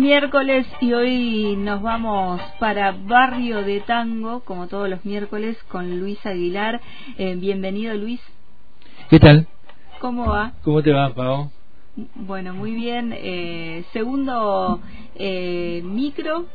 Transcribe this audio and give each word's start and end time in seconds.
Miércoles 0.00 0.66
y 0.80 0.94
hoy 0.94 1.56
nos 1.56 1.82
vamos 1.82 2.40
para 2.58 2.92
Barrio 2.92 3.62
de 3.62 3.82
Tango, 3.82 4.40
como 4.40 4.66
todos 4.66 4.88
los 4.88 5.04
miércoles, 5.04 5.58
con 5.68 6.00
Luis 6.00 6.24
Aguilar. 6.24 6.80
Eh, 7.18 7.36
bienvenido, 7.36 7.94
Luis. 7.94 8.18
¿Qué 9.10 9.18
tal? 9.18 9.46
¿Cómo 10.00 10.26
va? 10.26 10.54
¿Cómo 10.64 10.82
te 10.82 10.90
va, 10.90 11.12
Pau? 11.12 11.50
Bueno, 12.14 12.54
muy 12.54 12.72
bien. 12.72 13.12
Eh, 13.16 13.84
segundo 13.92 14.80
eh, 15.16 15.82
micro, 15.84 16.46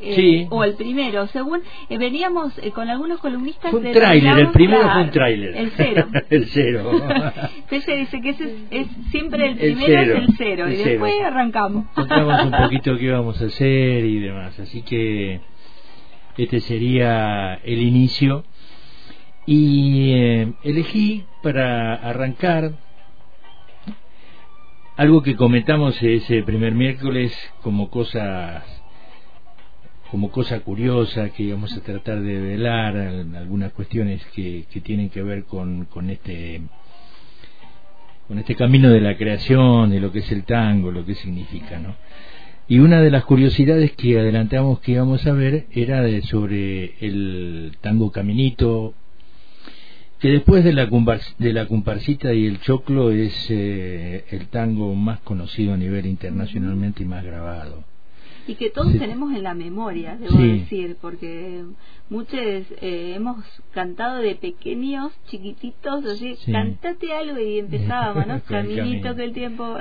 eh, 0.00 0.12
sí. 0.16 0.46
o 0.50 0.64
el 0.64 0.74
primero, 0.74 1.26
según 1.28 1.60
eh, 1.88 1.98
veníamos 1.98 2.56
eh, 2.58 2.70
con 2.70 2.88
algunos 2.88 3.20
columnistas. 3.20 3.70
Fue 3.70 3.80
un 3.80 3.92
tráiler, 3.92 4.38
el 4.38 4.50
primero 4.50 4.80
claro, 4.80 4.94
fue 4.94 5.02
un 5.04 5.10
tráiler. 5.10 5.56
El 5.56 5.70
cero. 5.76 6.06
el 6.30 6.46
cero. 6.46 6.90
Pese 7.70 7.96
dice 7.96 8.20
que 8.20 8.30
ese 8.30 8.44
es, 8.44 8.52
es 8.70 8.86
siempre 9.10 9.48
el 9.50 9.58
El 9.58 9.74
primero, 9.74 9.86
cero, 9.86 10.16
es 10.16 10.28
el 10.28 10.34
cero, 10.36 10.66
el 10.66 10.72
y 10.72 10.76
después 10.76 11.12
cero. 11.16 11.26
arrancamos. 11.28 11.86
Contamos 11.94 12.44
un 12.44 12.50
poquito 12.62 12.96
qué 12.96 13.04
íbamos 13.04 13.40
a 13.42 13.46
hacer 13.46 14.04
y 14.04 14.20
demás. 14.20 14.58
Así 14.58 14.82
que 14.82 15.40
este 16.38 16.60
sería 16.60 17.54
el 17.64 17.82
inicio. 17.82 18.44
Y 19.46 20.12
elegí 20.62 21.24
para 21.42 21.96
arrancar 21.96 22.72
algo 24.96 25.22
que 25.22 25.34
comentamos 25.36 26.00
ese 26.02 26.42
primer 26.42 26.74
miércoles 26.74 27.32
como 27.62 27.90
cosas 27.90 28.62
como 30.10 30.30
cosa 30.30 30.60
curiosa 30.60 31.30
que 31.30 31.52
vamos 31.52 31.76
a 31.76 31.80
tratar 31.80 32.20
de 32.20 32.40
velar 32.40 32.96
al- 32.96 33.34
algunas 33.34 33.72
cuestiones 33.72 34.24
que, 34.26 34.64
que 34.70 34.80
tienen 34.80 35.10
que 35.10 35.22
ver 35.22 35.44
con, 35.44 35.86
con 35.86 36.10
este 36.10 36.62
con 38.28 38.38
este 38.38 38.54
camino 38.54 38.88
de 38.90 39.00
la 39.00 39.16
creación 39.16 39.90
de 39.90 40.00
lo 40.00 40.12
que 40.12 40.20
es 40.20 40.30
el 40.30 40.44
tango 40.44 40.92
lo 40.92 41.04
que 41.04 41.14
significa 41.14 41.78
no 41.80 41.96
y 42.68 42.78
una 42.78 43.02
de 43.02 43.10
las 43.10 43.24
curiosidades 43.24 43.92
que 43.92 44.18
adelantamos 44.18 44.80
que 44.80 44.92
íbamos 44.92 45.26
a 45.26 45.32
ver 45.32 45.66
era 45.72 46.00
de, 46.02 46.22
sobre 46.22 46.94
el 47.04 47.76
tango 47.80 48.10
caminito 48.12 48.94
que 50.24 50.30
después 50.30 50.64
de 50.64 50.72
la, 50.72 50.86
de 51.36 51.52
la 51.52 51.66
comparsita 51.66 52.32
y 52.32 52.46
el 52.46 52.58
choclo 52.62 53.10
es 53.10 53.46
eh, 53.50 54.24
el 54.30 54.46
tango 54.46 54.94
más 54.94 55.20
conocido 55.20 55.74
a 55.74 55.76
nivel 55.76 56.06
internacionalmente 56.06 57.02
y 57.02 57.06
más 57.06 57.22
grabado 57.22 57.84
Y 58.46 58.54
que 58.54 58.70
todos 58.70 58.90
Sí. 58.92 58.98
tenemos 58.98 59.34
en 59.34 59.42
la 59.42 59.52
memoria, 59.52 60.16
debo 60.16 60.38
Sí. 60.38 60.60
decir, 60.60 60.96
porque 61.02 61.64
muchos 62.08 62.38
eh, 62.40 63.12
hemos 63.14 63.44
cantado 63.72 64.22
de 64.22 64.34
pequeños, 64.36 65.12
chiquititos, 65.26 66.06
así, 66.06 66.36
Sí. 66.36 66.52
cantate 66.52 67.12
algo 67.12 67.38
y 67.38 67.58
empezábamos, 67.58 68.26
¿no? 68.26 68.40
Caminito 68.48 69.14
que 69.14 69.24
el 69.24 69.32
tiempo... 69.34 69.76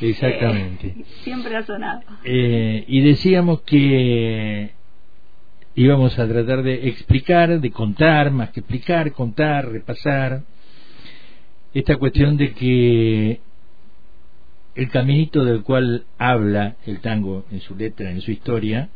Exactamente. 0.00 0.86
Eh, 0.86 1.04
siempre 1.24 1.56
ha 1.56 1.64
sonado. 1.66 2.02
Eh, 2.22 2.84
y 2.86 3.00
decíamos 3.00 3.62
que 3.62 4.77
íbamos 5.78 6.18
a 6.18 6.26
tratar 6.26 6.64
de 6.64 6.88
explicar, 6.88 7.60
de 7.60 7.70
contar, 7.70 8.32
más 8.32 8.50
que 8.50 8.60
explicar, 8.60 9.12
contar, 9.12 9.70
repasar, 9.70 10.42
esta 11.72 11.96
cuestión 11.96 12.36
de 12.36 12.52
que 12.52 13.40
el 14.74 14.90
caminito 14.90 15.44
del 15.44 15.62
cual 15.62 16.04
habla 16.18 16.76
el 16.84 16.98
tango 16.98 17.44
en 17.52 17.60
su 17.60 17.76
letra, 17.76 18.10
en 18.10 18.20
su 18.20 18.32
historia, 18.32 18.88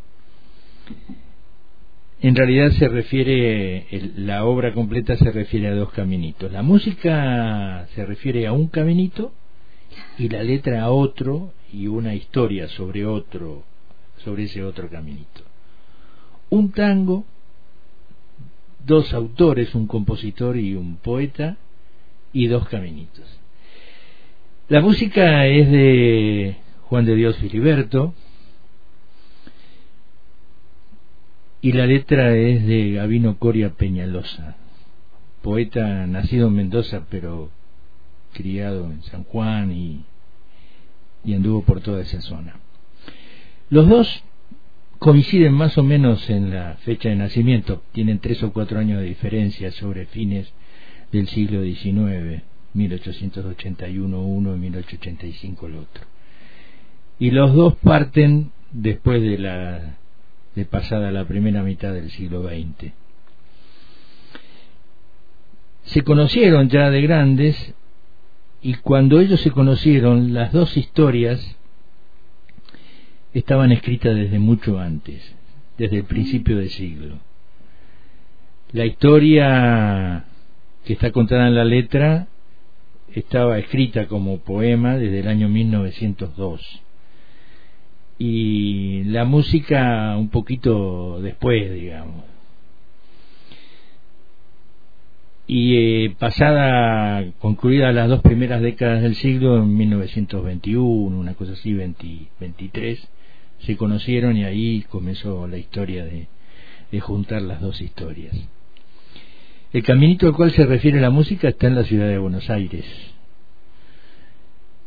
en 2.20 2.34
realidad 2.34 2.70
se 2.72 2.88
refiere, 2.88 3.86
la 4.16 4.44
obra 4.44 4.72
completa 4.74 5.16
se 5.16 5.30
refiere 5.30 5.68
a 5.68 5.74
dos 5.76 5.90
caminitos. 5.90 6.50
La 6.50 6.62
música 6.62 7.86
se 7.94 8.04
refiere 8.04 8.48
a 8.48 8.52
un 8.52 8.66
caminito 8.66 9.32
y 10.18 10.28
la 10.28 10.42
letra 10.42 10.82
a 10.82 10.90
otro 10.90 11.52
y 11.72 11.86
una 11.86 12.14
historia 12.14 12.66
sobre 12.68 13.06
otro, 13.06 13.62
sobre 14.24 14.44
ese 14.44 14.64
otro 14.64 14.88
caminito. 14.88 15.51
Un 16.52 16.70
tango, 16.70 17.24
dos 18.84 19.14
autores, 19.14 19.74
un 19.74 19.86
compositor 19.86 20.58
y 20.58 20.74
un 20.74 20.96
poeta, 20.96 21.56
y 22.30 22.46
dos 22.46 22.68
caminitos. 22.68 23.24
La 24.68 24.82
música 24.82 25.46
es 25.46 25.70
de 25.70 26.56
Juan 26.82 27.06
de 27.06 27.14
Dios 27.14 27.38
Filiberto 27.38 28.12
y 31.62 31.72
la 31.72 31.86
letra 31.86 32.36
es 32.36 32.66
de 32.66 32.92
Gavino 32.92 33.38
Coria 33.38 33.70
Peñalosa, 33.70 34.56
poeta 35.40 36.06
nacido 36.06 36.48
en 36.48 36.54
Mendoza 36.56 37.06
pero 37.08 37.48
criado 38.34 38.90
en 38.90 39.02
San 39.04 39.24
Juan 39.24 39.72
y, 39.72 40.04
y 41.24 41.32
anduvo 41.32 41.62
por 41.62 41.80
toda 41.80 42.02
esa 42.02 42.20
zona. 42.20 42.56
Los 43.70 43.88
dos 43.88 44.22
coinciden 45.02 45.52
más 45.52 45.76
o 45.78 45.82
menos 45.82 46.30
en 46.30 46.54
la 46.54 46.76
fecha 46.84 47.08
de 47.08 47.16
nacimiento, 47.16 47.82
tienen 47.90 48.20
tres 48.20 48.40
o 48.44 48.52
cuatro 48.52 48.78
años 48.78 49.00
de 49.00 49.06
diferencia 49.06 49.72
sobre 49.72 50.06
fines 50.06 50.52
del 51.10 51.26
siglo 51.26 51.64
XIX, 51.64 52.44
1881 52.72 54.22
uno 54.22 54.54
y 54.54 54.58
1885 54.60 55.66
el 55.66 55.74
otro. 55.74 56.04
Y 57.18 57.32
los 57.32 57.52
dos 57.52 57.74
parten 57.82 58.52
después 58.70 59.20
de 59.20 59.38
la 59.38 59.96
de 60.54 60.64
pasada 60.66 61.10
la 61.10 61.24
primera 61.24 61.64
mitad 61.64 61.92
del 61.92 62.10
siglo 62.12 62.44
XX. 62.44 62.92
Se 65.82 66.02
conocieron 66.02 66.68
ya 66.68 66.90
de 66.90 67.02
grandes 67.02 67.74
y 68.60 68.74
cuando 68.74 69.18
ellos 69.18 69.40
se 69.40 69.50
conocieron, 69.50 70.32
las 70.32 70.52
dos 70.52 70.76
historias 70.76 71.56
estaban 73.34 73.72
escritas 73.72 74.14
desde 74.14 74.38
mucho 74.38 74.78
antes, 74.78 75.34
desde 75.78 75.98
el 75.98 76.04
principio 76.04 76.58
del 76.58 76.70
siglo. 76.70 77.18
La 78.72 78.86
historia 78.86 80.24
que 80.84 80.94
está 80.94 81.10
contada 81.12 81.48
en 81.48 81.54
la 81.54 81.64
letra 81.64 82.28
estaba 83.14 83.58
escrita 83.58 84.06
como 84.06 84.38
poema 84.38 84.96
desde 84.96 85.20
el 85.20 85.28
año 85.28 85.48
1902 85.48 86.82
y 88.18 89.04
la 89.04 89.24
música 89.24 90.16
un 90.16 90.28
poquito 90.28 91.20
después, 91.20 91.72
digamos. 91.72 92.24
Y 95.46 95.76
eh, 95.76 96.16
pasada, 96.18 97.24
concluidas 97.40 97.94
las 97.94 98.08
dos 98.08 98.22
primeras 98.22 98.62
décadas 98.62 99.02
del 99.02 99.16
siglo, 99.16 99.58
en 99.58 99.76
1921, 99.76 101.18
una 101.18 101.34
cosa 101.34 101.52
así, 101.52 101.74
20 101.74 102.28
23, 102.38 103.08
se 103.64 103.76
conocieron 103.76 104.36
y 104.36 104.44
ahí 104.44 104.84
comenzó 104.88 105.46
la 105.46 105.58
historia 105.58 106.04
de, 106.04 106.28
juntar 107.00 107.42
las 107.42 107.60
dos 107.60 107.80
historias. 107.80 108.34
El 109.72 109.82
caminito 109.82 110.26
al 110.26 110.34
cual 110.34 110.50
se 110.50 110.66
refiere 110.66 111.00
la 111.00 111.10
música 111.10 111.48
está 111.48 111.66
en 111.66 111.76
la 111.76 111.84
ciudad 111.84 112.06
de 112.06 112.18
Buenos 112.18 112.50
Aires. 112.50 112.84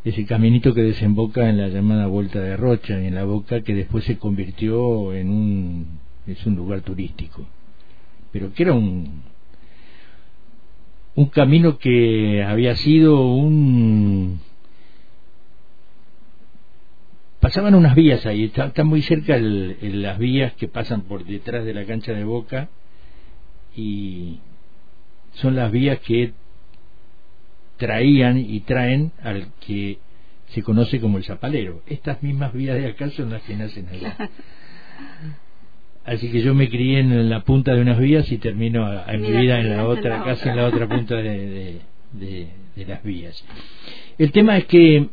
Ese 0.03 0.25
caminito 0.25 0.75
que 0.75 0.83
desemboca 0.83 1.49
en 1.49 1.57
la 1.57 1.69
llamada 1.69 2.05
Vuelta 2.05 2.39
de 2.39 2.57
Rocha 2.57 3.01
y 3.01 3.07
en 3.07 3.15
la 3.15 3.23
boca 3.23 3.61
que 3.61 3.73
después 3.73 4.03
se 4.03 4.19
convirtió 4.19 5.13
en 5.13 5.29
un 5.29 5.99
es 6.27 6.45
un 6.45 6.55
lugar 6.55 6.81
turístico. 6.81 7.47
Pero 8.31 8.53
que 8.53 8.63
era 8.63 8.73
un 8.73 9.23
un 11.15 11.27
camino 11.27 11.77
que 11.77 12.43
había 12.43 12.75
sido 12.75 13.25
un 13.27 14.41
pasaban 17.45 17.75
unas 17.75 17.93
vías 17.93 18.25
ahí, 18.25 18.45
está, 18.45 18.65
está 18.65 18.83
muy 18.83 19.03
cerca 19.03 19.35
el- 19.35 19.77
el- 19.79 20.01
las 20.01 20.17
vías 20.17 20.53
que 20.53 20.67
pasan 20.67 21.01
por 21.03 21.25
detrás 21.25 21.63
de 21.63 21.75
la 21.75 21.85
cancha 21.85 22.11
de 22.11 22.23
Boca 22.23 22.69
y 23.75 24.39
son 25.33 25.55
las 25.55 25.71
vías 25.71 25.99
que 25.99 26.33
traían 27.77 28.39
y 28.39 28.61
traen 28.61 29.11
al 29.21 29.49
que 29.63 29.99
se 30.47 30.63
conoce 30.63 30.99
como 30.99 31.19
el 31.19 31.23
zapalero. 31.23 31.83
Estas 31.85 32.23
mismas 32.23 32.51
vías 32.51 32.77
de 32.77 32.87
acá 32.87 33.11
son 33.11 33.29
las 33.29 33.43
que 33.43 33.55
nacen 33.55 33.89
allá. 33.89 34.17
Así 36.03 36.31
que 36.31 36.41
yo 36.41 36.55
me 36.55 36.67
crié 36.67 36.99
en 37.01 37.29
la 37.29 37.41
punta 37.43 37.75
de 37.75 37.81
unas 37.81 37.99
vías 37.99 38.31
y 38.31 38.39
termino 38.39 38.87
a- 38.87 39.05
en 39.13 39.21
mi 39.21 39.29
vida 39.29 39.59
en 39.59 39.69
la 39.69 39.75
en 39.75 39.79
otra, 39.81 40.23
casi 40.23 40.41
otra. 40.41 40.51
en 40.51 40.57
la 40.57 40.65
otra 40.65 40.87
punta 40.87 41.15
de, 41.17 41.21
de- 41.47 41.81
de- 42.13 42.47
de 42.75 42.85
las 42.85 43.03
vías. 43.03 43.45
El 44.17 44.31
tema 44.31 44.57
es 44.57 44.65
que 44.65 45.09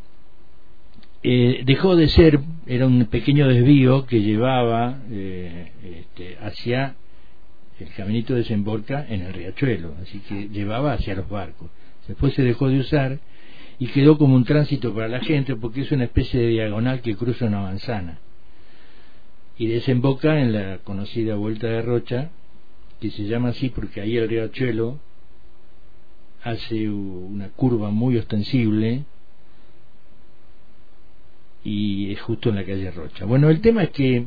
eh, 1.23 1.63
dejó 1.65 1.97
de 1.97 2.09
ser, 2.09 2.41
era 2.67 2.87
un 2.87 3.05
pequeño 3.07 3.49
desvío 3.49 4.07
que 4.07 4.23
llevaba 4.23 5.01
eh, 5.11 5.73
este, 6.01 6.37
hacia 6.41 6.97
el 7.79 7.89
caminito 7.95 8.35
desemboca 8.35 9.05
en 9.09 9.23
el 9.23 9.33
riachuelo, 9.33 9.95
así 10.03 10.21
que 10.21 10.49
llevaba 10.49 10.93
hacia 10.93 11.15
los 11.15 11.29
barcos. 11.29 11.71
Después 12.07 12.35
se 12.35 12.43
dejó 12.43 12.69
de 12.69 12.81
usar 12.81 13.19
y 13.79 13.89
quedó 13.89 14.19
como 14.19 14.37
un 14.37 14.45
tránsito 14.45 14.95
para 14.95 15.09
la 15.09 15.21
gente 15.21 15.57
porque 15.57 15.81
es 15.81 15.93
una 15.93 16.05
especie 16.05 16.41
de 16.41 16.49
diagonal 16.49 17.01
que 17.01 17.17
cruza 17.17 17.47
una 17.47 17.63
manzana 17.63 18.19
y 19.59 19.67
desemboca 19.67 20.41
en 20.41 20.53
la 20.53 20.79
conocida 20.79 21.37
Vuelta 21.37 21.69
de 21.69 21.83
Rocha, 21.83 22.31
que 23.01 23.11
se 23.11 23.25
llama 23.25 23.51
así 23.51 23.69
porque 23.69 24.01
ahí 24.01 24.17
el 24.17 24.29
riachuelo 24.29 24.99
hace 26.43 26.89
una 26.91 27.49
curva 27.51 27.91
muy 27.91 28.17
ostensible 28.17 29.05
y 31.64 32.12
es 32.12 32.20
justo 32.20 32.49
en 32.49 32.56
la 32.56 32.64
calle 32.64 32.91
Rocha. 32.91 33.25
Bueno, 33.25 33.49
el 33.50 33.61
tema 33.61 33.85
es 33.85 33.91
que 33.91 34.26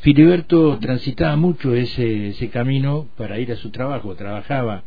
Filiberto 0.00 0.78
transitaba 0.78 1.36
mucho 1.36 1.74
ese, 1.74 2.50
camino 2.52 3.08
para 3.16 3.38
ir 3.38 3.50
a 3.52 3.56
su 3.56 3.70
trabajo, 3.70 4.14
trabajaba 4.14 4.84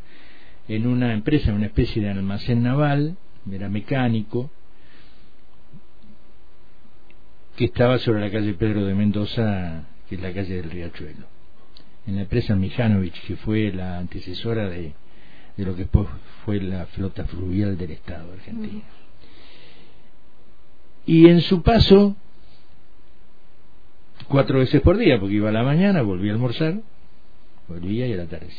en 0.68 0.88
una 0.88 1.14
empresa, 1.14 1.54
una 1.54 1.66
especie 1.66 2.02
de 2.02 2.10
almacén 2.10 2.64
naval, 2.64 3.18
era 3.52 3.68
mecánico, 3.68 4.50
que 7.58 7.66
estaba 7.66 7.98
sobre 8.00 8.22
la 8.22 8.32
calle 8.32 8.54
Pedro 8.54 8.86
de 8.86 8.96
Mendoza, 8.96 9.84
que 10.08 10.16
es 10.16 10.22
la 10.22 10.34
calle 10.34 10.56
del 10.56 10.72
Riachuelo, 10.72 11.26
en 12.08 12.16
la 12.16 12.22
empresa 12.22 12.56
Mijanovich, 12.56 13.22
que 13.28 13.36
fue 13.36 13.74
la 13.74 13.98
antecesora 13.98 14.70
de, 14.70 14.94
de 15.58 15.66
lo 15.66 15.74
que 15.76 15.84
después 15.84 16.08
fue 16.46 16.62
la 16.62 16.86
flota 16.86 17.26
fluvial 17.26 17.78
del 17.78 17.92
Estado 17.92 18.32
argentino. 18.32 19.01
Y 21.06 21.28
en 21.28 21.42
su 21.42 21.62
paso, 21.62 22.16
cuatro 24.28 24.60
veces 24.60 24.82
por 24.82 24.98
día, 24.98 25.20
porque 25.20 25.36
iba 25.36 25.50
a 25.50 25.54
la 25.54 25.64
mañana, 25.64 26.02
volvía 26.02 26.32
a 26.32 26.36
almorzar, 26.36 26.80
volvía 27.68 28.08
y 28.08 28.14
a 28.14 28.18
la 28.18 28.26
tarde. 28.26 28.50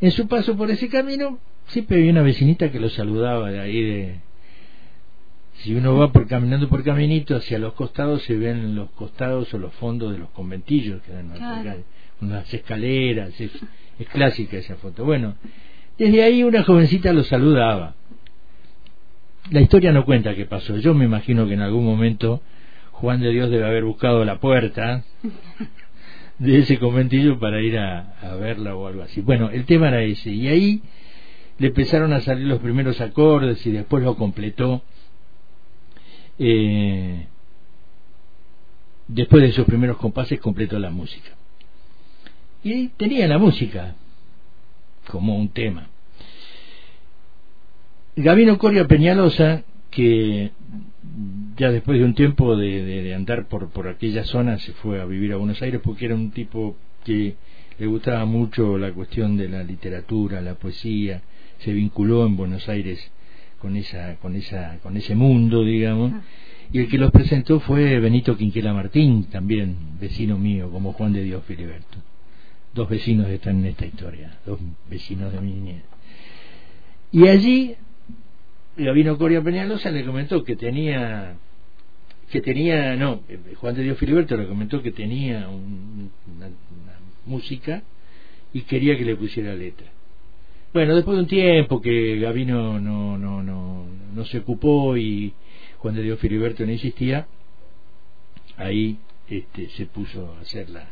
En 0.00 0.10
su 0.12 0.28
paso 0.28 0.56
por 0.56 0.70
ese 0.70 0.88
camino, 0.88 1.38
siempre 1.66 1.98
había 1.98 2.12
una 2.12 2.22
vecinita 2.22 2.70
que 2.70 2.80
lo 2.80 2.88
saludaba 2.88 3.50
de 3.50 3.60
ahí 3.60 3.82
de... 3.82 4.20
Si 5.54 5.74
uno 5.74 5.96
va 5.96 6.12
por 6.12 6.28
caminando 6.28 6.68
por 6.68 6.84
caminito 6.84 7.34
hacia 7.34 7.58
los 7.58 7.72
costados, 7.72 8.22
se 8.22 8.36
ven 8.36 8.76
los 8.76 8.90
costados 8.90 9.52
o 9.54 9.58
los 9.58 9.74
fondos 9.74 10.12
de 10.12 10.18
los 10.18 10.30
conventillos 10.30 11.02
que 11.02 11.12
dan 11.12 11.32
unas 12.20 12.54
escaleras, 12.54 13.40
es, 13.40 13.50
es 13.98 14.08
clásica 14.08 14.56
esa 14.56 14.76
foto. 14.76 15.04
Bueno, 15.04 15.34
desde 15.98 16.22
ahí 16.22 16.44
una 16.44 16.62
jovencita 16.62 17.12
lo 17.12 17.24
saludaba. 17.24 17.96
La 19.50 19.62
historia 19.62 19.92
no 19.92 20.04
cuenta 20.04 20.34
qué 20.34 20.44
pasó. 20.44 20.76
Yo 20.76 20.92
me 20.92 21.06
imagino 21.06 21.46
que 21.46 21.54
en 21.54 21.62
algún 21.62 21.84
momento 21.84 22.42
Juan 22.92 23.20
de 23.20 23.30
Dios 23.30 23.50
debe 23.50 23.64
haber 23.64 23.84
buscado 23.84 24.24
la 24.24 24.40
puerta 24.40 25.04
de 26.38 26.58
ese 26.58 26.78
conventillo 26.78 27.38
para 27.38 27.62
ir 27.62 27.78
a, 27.78 28.14
verla 28.38 28.74
o 28.74 28.86
algo 28.86 29.02
así. 29.02 29.22
Bueno, 29.22 29.48
el 29.50 29.64
tema 29.64 29.88
era 29.88 30.02
ese. 30.02 30.30
Y 30.30 30.48
ahí 30.48 30.82
le 31.58 31.68
empezaron 31.68 32.12
a 32.12 32.20
salir 32.20 32.46
los 32.46 32.60
primeros 32.60 33.00
acordes 33.00 33.64
y 33.66 33.70
después 33.70 34.04
lo 34.04 34.16
completó. 34.16 34.82
Eh, 36.38 37.26
después 39.06 39.42
de 39.42 39.48
esos 39.48 39.64
primeros 39.66 39.96
compases 39.96 40.40
completó 40.40 40.78
la 40.78 40.90
música. 40.90 41.30
Y 42.62 42.88
tenía 42.88 43.26
la 43.26 43.38
música 43.38 43.94
como 45.06 45.36
un 45.36 45.48
tema. 45.48 45.88
Gabino 48.20 48.58
Coria 48.58 48.88
Peñalosa, 48.88 49.62
que 49.92 50.50
ya 51.56 51.70
después 51.70 52.00
de 52.00 52.04
un 52.04 52.14
tiempo 52.14 52.56
de, 52.56 53.14
andar 53.14 53.46
por, 53.46 53.70
por 53.70 53.86
aquella 53.86 54.24
zona 54.24 54.58
se 54.58 54.72
fue 54.72 55.00
a 55.00 55.04
vivir 55.04 55.32
a 55.32 55.36
Buenos 55.36 55.62
Aires 55.62 55.80
porque 55.84 56.06
era 56.06 56.16
un 56.16 56.32
tipo 56.32 56.76
que 57.04 57.36
le 57.78 57.86
gustaba 57.86 58.24
mucho 58.24 58.76
la 58.76 58.92
cuestión 58.92 59.36
de 59.36 59.48
la 59.48 59.62
literatura, 59.62 60.40
la 60.40 60.54
poesía, 60.54 61.22
se 61.60 61.72
vinculó 61.72 62.26
en 62.26 62.36
Buenos 62.36 62.68
Aires 62.68 62.98
con 63.60 63.76
esa, 63.76 64.16
con 64.16 64.34
esa, 64.34 64.78
con 64.82 64.96
ese 64.96 65.14
mundo, 65.14 65.62
digamos, 65.62 66.12
ah. 66.12 66.20
y 66.72 66.80
el 66.80 66.88
que 66.88 66.98
los 66.98 67.12
presentó 67.12 67.60
fue 67.60 68.00
Benito 68.00 68.36
Quinquela 68.36 68.74
Martín, 68.74 69.26
también 69.30 69.76
vecino 70.00 70.36
mío, 70.36 70.70
como 70.72 70.92
Juan 70.92 71.12
de 71.12 71.22
Dios 71.22 71.44
Filiberto. 71.44 71.98
Dos 72.74 72.88
vecinos 72.88 73.28
están 73.28 73.60
en 73.60 73.66
esta 73.66 73.86
historia, 73.86 74.38
dos 74.44 74.58
vecinos 74.90 75.32
de 75.32 75.40
mi 75.40 75.52
niñez. 75.52 75.82
Y 77.12 77.28
allí 77.28 77.76
Gabino 78.78 79.18
Coria 79.18 79.42
Peñalosa 79.42 79.90
le 79.90 80.04
comentó 80.04 80.44
que 80.44 80.54
tenía 80.56 81.36
que 82.30 82.40
tenía 82.40 82.94
no 82.96 83.22
Juan 83.56 83.74
de 83.74 83.82
Dios 83.82 83.98
Filiberto 83.98 84.36
le 84.36 84.46
comentó 84.46 84.82
que 84.82 84.92
tenía 84.92 85.48
una, 85.48 86.50
música 87.26 87.82
y 88.52 88.62
quería 88.62 88.96
que 88.96 89.04
le 89.04 89.14
pusiera 89.16 89.54
letra. 89.54 89.86
Bueno 90.72 90.94
después 90.94 91.16
de 91.16 91.22
un 91.22 91.28
tiempo 91.28 91.80
que 91.80 92.18
Gabino 92.20 92.80
no 92.80 93.18
no 93.18 93.42
no 93.42 93.86
no 94.14 94.24
se 94.26 94.38
ocupó 94.38 94.96
y 94.96 95.34
Juan 95.78 95.96
de 95.96 96.02
Dios 96.02 96.20
Filiberto 96.20 96.64
no 96.64 96.72
insistía 96.72 97.26
ahí 98.56 98.98
este 99.28 99.68
se 99.70 99.86
puso 99.86 100.34
a 100.34 100.40
hacerla 100.40 100.88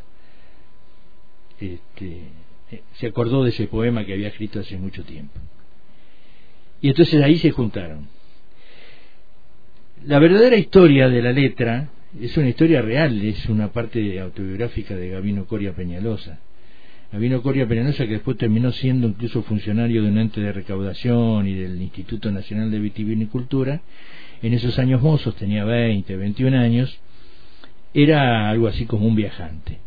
este 1.60 2.22
se 2.94 3.06
acordó 3.06 3.44
de 3.44 3.50
ese 3.50 3.68
poema 3.68 4.04
que 4.04 4.12
había 4.12 4.28
escrito 4.28 4.58
hace 4.58 4.76
mucho 4.76 5.04
tiempo 5.04 5.38
y 6.81 6.88
entonces 6.88 7.23
ahí 7.23 7.37
se 7.38 7.50
juntaron. 7.50 8.08
La 10.05 10.19
verdadera 10.19 10.56
historia 10.56 11.08
de 11.08 11.23
la 11.23 11.32
letra 11.32 11.88
es 12.20 12.37
una 12.37 12.49
historia 12.49 12.82
real, 12.82 13.20
es 13.23 13.46
una 13.46 13.73
parte 13.73 14.20
autobiográfica 14.20 14.94
de 14.94 15.11
Gabino 15.11 15.46
Coria 15.46 15.73
Peñalosa. 15.73 16.38
Gabino 17.12 17.43
Coria 17.43 17.67
Peñalosa 17.67 18.06
que 18.06 18.14
después 18.14 18.37
terminó 18.37 18.73
siendo 18.73 19.08
incluso 19.08 19.43
funcionario 19.43 20.02
de 20.02 20.11
un 20.11 20.19
ente 20.19 20.40
de 20.40 20.52
recaudación 20.52 21.46
y 21.49 21.55
del 21.55 21.81
Instituto 21.81 22.31
Nacional 22.31 22.70
de 22.70 22.79
Vitivinicultura, 22.79 23.81
en 24.43 24.52
esos 24.52 24.79
años 24.79 25.03
mozos, 25.03 25.34
tenía 25.36 25.65
20, 25.65 26.17
21 26.17 26.58
años, 26.58 26.98
era 27.94 28.50
algo 28.50 28.69
así 28.69 28.84
como 28.84 29.06
un 29.06 29.17
viajante. 29.17 29.79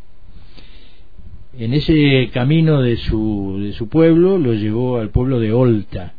En 1.58 1.74
ese 1.74 2.30
camino 2.34 2.82
de 2.82 2.98
su, 2.98 3.60
de 3.62 3.74
su 3.74 3.90
pueblo 3.90 4.38
lo 4.38 4.54
llevó 4.54 4.98
al 4.98 5.10
pueblo 5.10 5.40
de 5.40 5.52
Olta, 5.52 6.16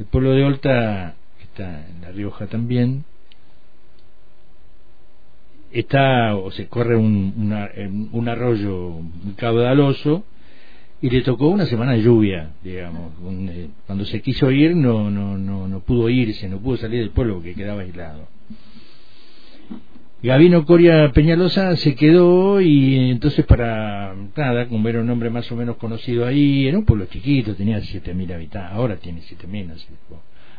el 0.00 0.06
pueblo 0.06 0.32
de 0.32 0.44
Olta, 0.44 1.14
que 1.36 1.44
está 1.44 1.86
en 1.86 2.00
La 2.00 2.10
Rioja 2.10 2.46
también, 2.46 3.04
está 5.70 6.34
o 6.36 6.50
se 6.50 6.68
corre 6.68 6.96
un, 6.96 8.08
un 8.12 8.28
arroyo 8.28 8.94
caudaloso 9.36 10.24
y 11.02 11.10
le 11.10 11.20
tocó 11.20 11.48
una 11.48 11.66
semana 11.66 11.92
de 11.92 12.02
lluvia, 12.02 12.52
digamos. 12.64 13.12
Eh, 13.50 13.68
cuando 13.86 14.06
se 14.06 14.22
quiso 14.22 14.50
ir 14.50 14.74
no, 14.74 15.10
no, 15.10 15.36
no, 15.36 15.68
no 15.68 15.80
pudo 15.80 16.08
irse, 16.08 16.48
no 16.48 16.58
pudo 16.60 16.78
salir 16.78 17.00
del 17.00 17.10
pueblo 17.10 17.34
porque 17.34 17.54
quedaba 17.54 17.82
aislado. 17.82 18.26
Gabino 20.22 20.66
Coria 20.66 21.10
Peñalosa 21.12 21.76
se 21.76 21.94
quedó 21.94 22.60
y 22.60 23.10
entonces 23.10 23.46
para 23.46 24.14
nada, 24.36 24.68
como 24.68 24.86
era 24.86 25.00
un 25.00 25.08
hombre 25.08 25.30
más 25.30 25.50
o 25.50 25.56
menos 25.56 25.76
conocido 25.78 26.26
ahí, 26.26 26.68
era 26.68 26.76
un 26.76 26.84
pueblo 26.84 27.06
chiquito, 27.06 27.54
tenía 27.54 27.78
7.000 27.78 28.34
habitantes, 28.34 28.72
ahora 28.72 28.96
tiene 28.96 29.22
7.000, 29.22 29.66
no 29.66 29.78
sé, 29.78 29.86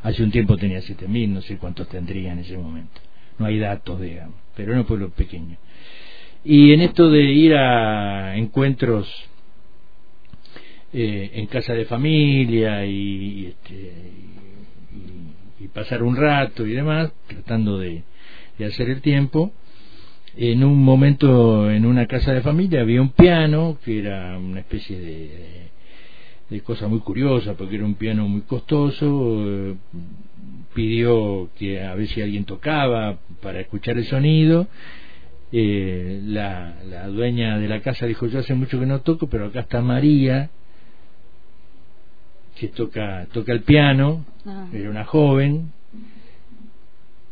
hace 0.01 0.23
un 0.23 0.31
tiempo 0.31 0.57
tenía 0.57 0.79
7.000, 0.79 1.29
no 1.29 1.41
sé 1.41 1.57
cuántos 1.57 1.87
tendría 1.89 2.33
en 2.33 2.39
ese 2.39 2.57
momento, 2.57 3.01
no 3.37 3.45
hay 3.45 3.59
datos, 3.59 4.01
digamos, 4.01 4.33
pero 4.55 4.71
era 4.71 4.81
un 4.81 4.87
pueblo 4.87 5.11
pequeño. 5.11 5.57
Y 6.43 6.73
en 6.73 6.81
esto 6.81 7.11
de 7.11 7.21
ir 7.21 7.53
a 7.53 8.35
encuentros 8.37 9.07
eh, 10.91 11.33
en 11.35 11.45
casa 11.45 11.73
de 11.73 11.85
familia 11.85 12.83
y, 12.83 13.45
este, 13.45 13.93
y 15.59 15.67
pasar 15.67 16.01
un 16.01 16.15
rato 16.15 16.65
y 16.65 16.71
demás, 16.71 17.13
tratando 17.27 17.77
de 17.77 18.01
de 18.61 18.67
hacer 18.67 18.89
el 18.89 19.01
tiempo. 19.01 19.51
En 20.37 20.63
un 20.63 20.81
momento 20.81 21.69
en 21.69 21.85
una 21.85 22.05
casa 22.05 22.31
de 22.31 22.41
familia 22.41 22.81
había 22.81 23.01
un 23.01 23.09
piano 23.09 23.77
que 23.83 23.99
era 23.99 24.37
una 24.37 24.59
especie 24.59 24.97
de, 24.99 25.69
de 26.49 26.61
cosa 26.61 26.87
muy 26.87 26.99
curiosa 26.99 27.55
porque 27.55 27.75
era 27.75 27.85
un 27.85 27.95
piano 27.95 28.27
muy 28.27 28.41
costoso. 28.41 29.75
pidió 30.73 31.49
que 31.57 31.81
a 31.81 31.95
ver 31.95 32.07
si 32.07 32.21
alguien 32.21 32.45
tocaba 32.45 33.17
para 33.41 33.59
escuchar 33.59 33.97
el 33.97 34.05
sonido. 34.05 34.67
Eh, 35.51 36.21
la, 36.23 36.75
la 36.89 37.07
dueña 37.07 37.57
de 37.57 37.67
la 37.67 37.81
casa 37.81 38.05
dijo 38.05 38.25
yo 38.27 38.39
hace 38.39 38.53
mucho 38.53 38.79
que 38.79 38.85
no 38.85 39.01
toco 39.01 39.27
pero 39.27 39.47
acá 39.47 39.59
está 39.59 39.81
María 39.81 40.49
que 42.57 42.69
toca 42.69 43.27
toca 43.33 43.51
el 43.51 43.63
piano 43.63 44.23
ah. 44.45 44.69
era 44.71 44.89
una 44.89 45.03
joven 45.03 45.73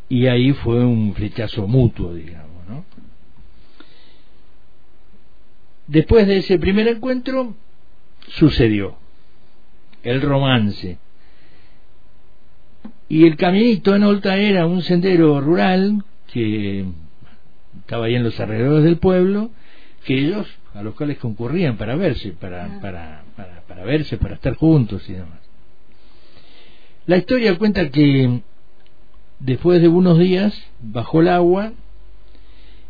y 0.09 0.25
ahí 0.25 0.53
fue 0.53 0.83
un 0.83 1.13
flechazo 1.13 1.67
mutuo, 1.67 2.15
digamos, 2.15 2.67
¿no? 2.67 2.83
Después 5.85 6.27
de 6.27 6.37
ese 6.37 6.57
primer 6.57 6.87
encuentro 6.87 7.55
sucedió 8.27 8.97
el 10.03 10.21
romance. 10.21 10.97
Y 13.07 13.25
el 13.25 13.37
caminito 13.37 13.95
en 13.95 14.03
Olta 14.03 14.37
era 14.37 14.65
un 14.65 14.81
sendero 14.81 15.41
rural 15.41 16.03
que 16.31 16.85
estaba 17.79 18.05
ahí 18.05 18.15
en 18.15 18.23
los 18.23 18.39
alrededores 18.39 18.83
del 18.83 18.97
pueblo, 18.97 19.51
que 20.05 20.19
ellos, 20.19 20.47
a 20.73 20.83
los 20.83 20.95
cuales 20.95 21.17
concurrían 21.17 21.77
para 21.77 21.95
verse, 21.95 22.31
para, 22.31 22.65
ah. 22.65 22.79
para, 22.81 23.23
para, 23.35 23.61
para 23.61 23.83
verse, 23.83 24.17
para 24.17 24.35
estar 24.35 24.55
juntos 24.55 25.07
y 25.09 25.13
demás. 25.13 25.39
La 27.07 27.17
historia 27.17 27.57
cuenta 27.57 27.89
que 27.89 28.41
Después 29.39 29.81
de 29.81 29.87
unos 29.87 30.19
días 30.19 30.53
bajó 30.81 31.21
el 31.21 31.29
agua 31.29 31.71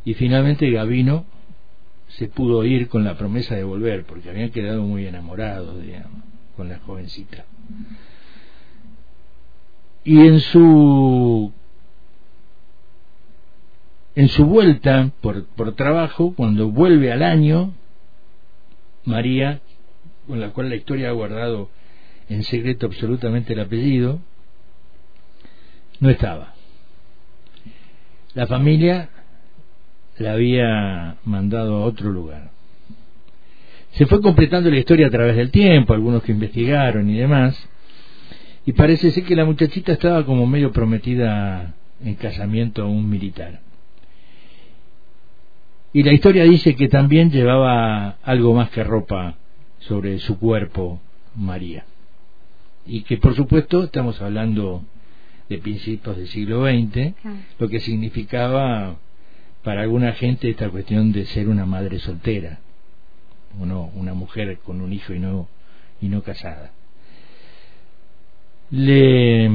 y 0.04 0.16
finalmente 0.16 0.70
Gavino 0.72 1.26
se 2.08 2.28
pudo 2.28 2.66
ir 2.66 2.90
con 2.90 3.04
la 3.04 3.18
promesa 3.18 3.56
de 3.56 3.64
volver 3.64 4.06
porque 4.06 4.30
habían 4.30 4.50
quedado 4.50 4.82
muy 4.82 5.06
enamorados, 5.06 5.76
con 6.58 6.70
la 6.70 6.80
jovencita. 6.80 7.46
Y 10.04 10.20
en 10.26 10.40
su 10.40 11.54
en 14.16 14.28
su 14.28 14.46
vuelta 14.46 15.12
por, 15.22 15.46
por 15.46 15.76
trabajo, 15.76 16.34
cuando 16.36 16.70
vuelve 16.70 17.12
al 17.12 17.24
año, 17.24 17.74
María, 19.06 19.62
con 20.28 20.40
la 20.40 20.50
cual 20.50 20.70
la 20.70 20.76
historia 20.76 21.10
ha 21.10 21.14
guardado 21.14 21.70
en 22.28 22.44
secreto 22.44 22.88
absolutamente 22.88 23.54
el 23.54 23.60
apellido, 23.60 24.20
no 26.00 26.10
estaba. 26.10 26.54
La 28.34 28.48
familia 28.48 29.10
la 30.18 30.34
había 30.34 31.18
mandado 31.26 31.78
a 31.78 31.86
otro 31.86 32.12
lugar. 32.12 32.52
Se 33.92 34.06
fue 34.06 34.22
completando 34.22 34.70
la 34.70 34.78
historia 34.78 35.08
a 35.08 35.12
través 35.12 35.36
del 35.36 35.52
tiempo, 35.52 35.94
algunos 35.94 36.24
que 36.24 36.32
investigaron 36.32 37.10
y 37.10 37.18
demás, 37.18 37.58
y 38.66 38.74
parece 38.74 39.12
ser 39.12 39.24
que 39.24 39.36
la 39.36 39.46
muchachita 39.46 39.94
estaba 39.94 40.26
como 40.26 40.46
medio 40.46 40.72
prometida 40.72 41.74
en 42.04 42.16
casamiento 42.16 42.84
a 42.84 42.88
un 42.88 43.10
militar. 43.10 43.62
Y 45.92 46.04
la 46.04 46.14
historia 46.14 46.44
dice 46.44 46.76
que 46.76 46.88
también 46.88 47.32
llevaba 47.32 48.18
algo 48.22 48.54
más 48.54 48.70
que 48.70 48.84
ropa 48.84 49.36
sobre 49.80 50.20
su 50.20 50.38
cuerpo, 50.38 51.02
María. 51.36 51.86
Y 52.86 53.02
que 53.02 53.18
por 53.18 53.36
supuesto 53.36 53.84
estamos 53.84 54.22
hablando 54.22 54.84
de 55.50 55.58
principios 55.58 56.16
del 56.16 56.28
siglo 56.28 56.66
XX, 56.66 57.14
lo 57.58 57.68
que 57.68 57.80
significaba 57.80 58.98
para 59.64 59.82
alguna 59.82 60.14
gente 60.14 60.50
esta 60.50 60.70
cuestión 60.70 61.12
de 61.12 61.26
ser 61.26 61.50
una 61.50 61.66
madre 61.66 62.00
soltera, 62.00 62.60
o 63.60 63.66
no, 63.66 63.92
una 63.96 64.14
mujer 64.14 64.60
con 64.60 64.80
un 64.80 64.94
hijo 64.94 65.14
y 65.14 65.20
no, 65.20 65.50
y 66.00 66.08
no 66.08 66.22
casada. 66.22 66.72
Le, 68.72 69.50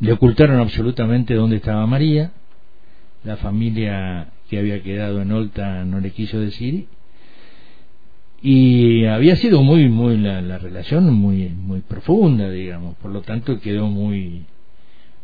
le 0.00 0.12
ocultaron 0.12 0.60
absolutamente 0.60 1.34
dónde 1.34 1.56
estaba 1.56 1.86
María, 1.86 2.32
la 3.24 3.36
familia 3.38 4.28
que 4.48 4.58
había 4.58 4.82
quedado 4.82 5.22
en 5.22 5.32
Olta 5.32 5.84
no 5.84 6.00
le 6.00 6.10
quiso 6.10 6.38
decir 6.40 6.86
y 8.42 9.04
había 9.04 9.36
sido 9.36 9.62
muy 9.62 9.88
muy 9.88 10.16
la, 10.16 10.40
la, 10.40 10.58
relación 10.58 11.12
muy 11.12 11.48
muy 11.48 11.80
profunda 11.80 12.50
digamos. 12.50 12.96
Por 12.96 13.10
lo 13.10 13.22
tanto 13.22 13.60
quedó 13.60 13.88
muy 13.88 14.44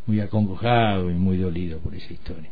muy 0.07 0.21
acongojado 0.21 1.11
y 1.11 1.15
muy 1.15 1.39
dolido 1.39 1.79
por 1.79 1.95
esa 1.95 2.13
historia. 2.13 2.51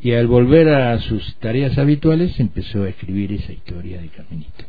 Y 0.00 0.12
al 0.12 0.26
volver 0.26 0.68
a 0.68 0.98
sus 0.98 1.36
tareas 1.36 1.78
habituales 1.78 2.38
empezó 2.40 2.82
a 2.82 2.88
escribir 2.88 3.32
esa 3.32 3.52
historia 3.52 4.00
de 4.00 4.08
Caminito 4.08 4.64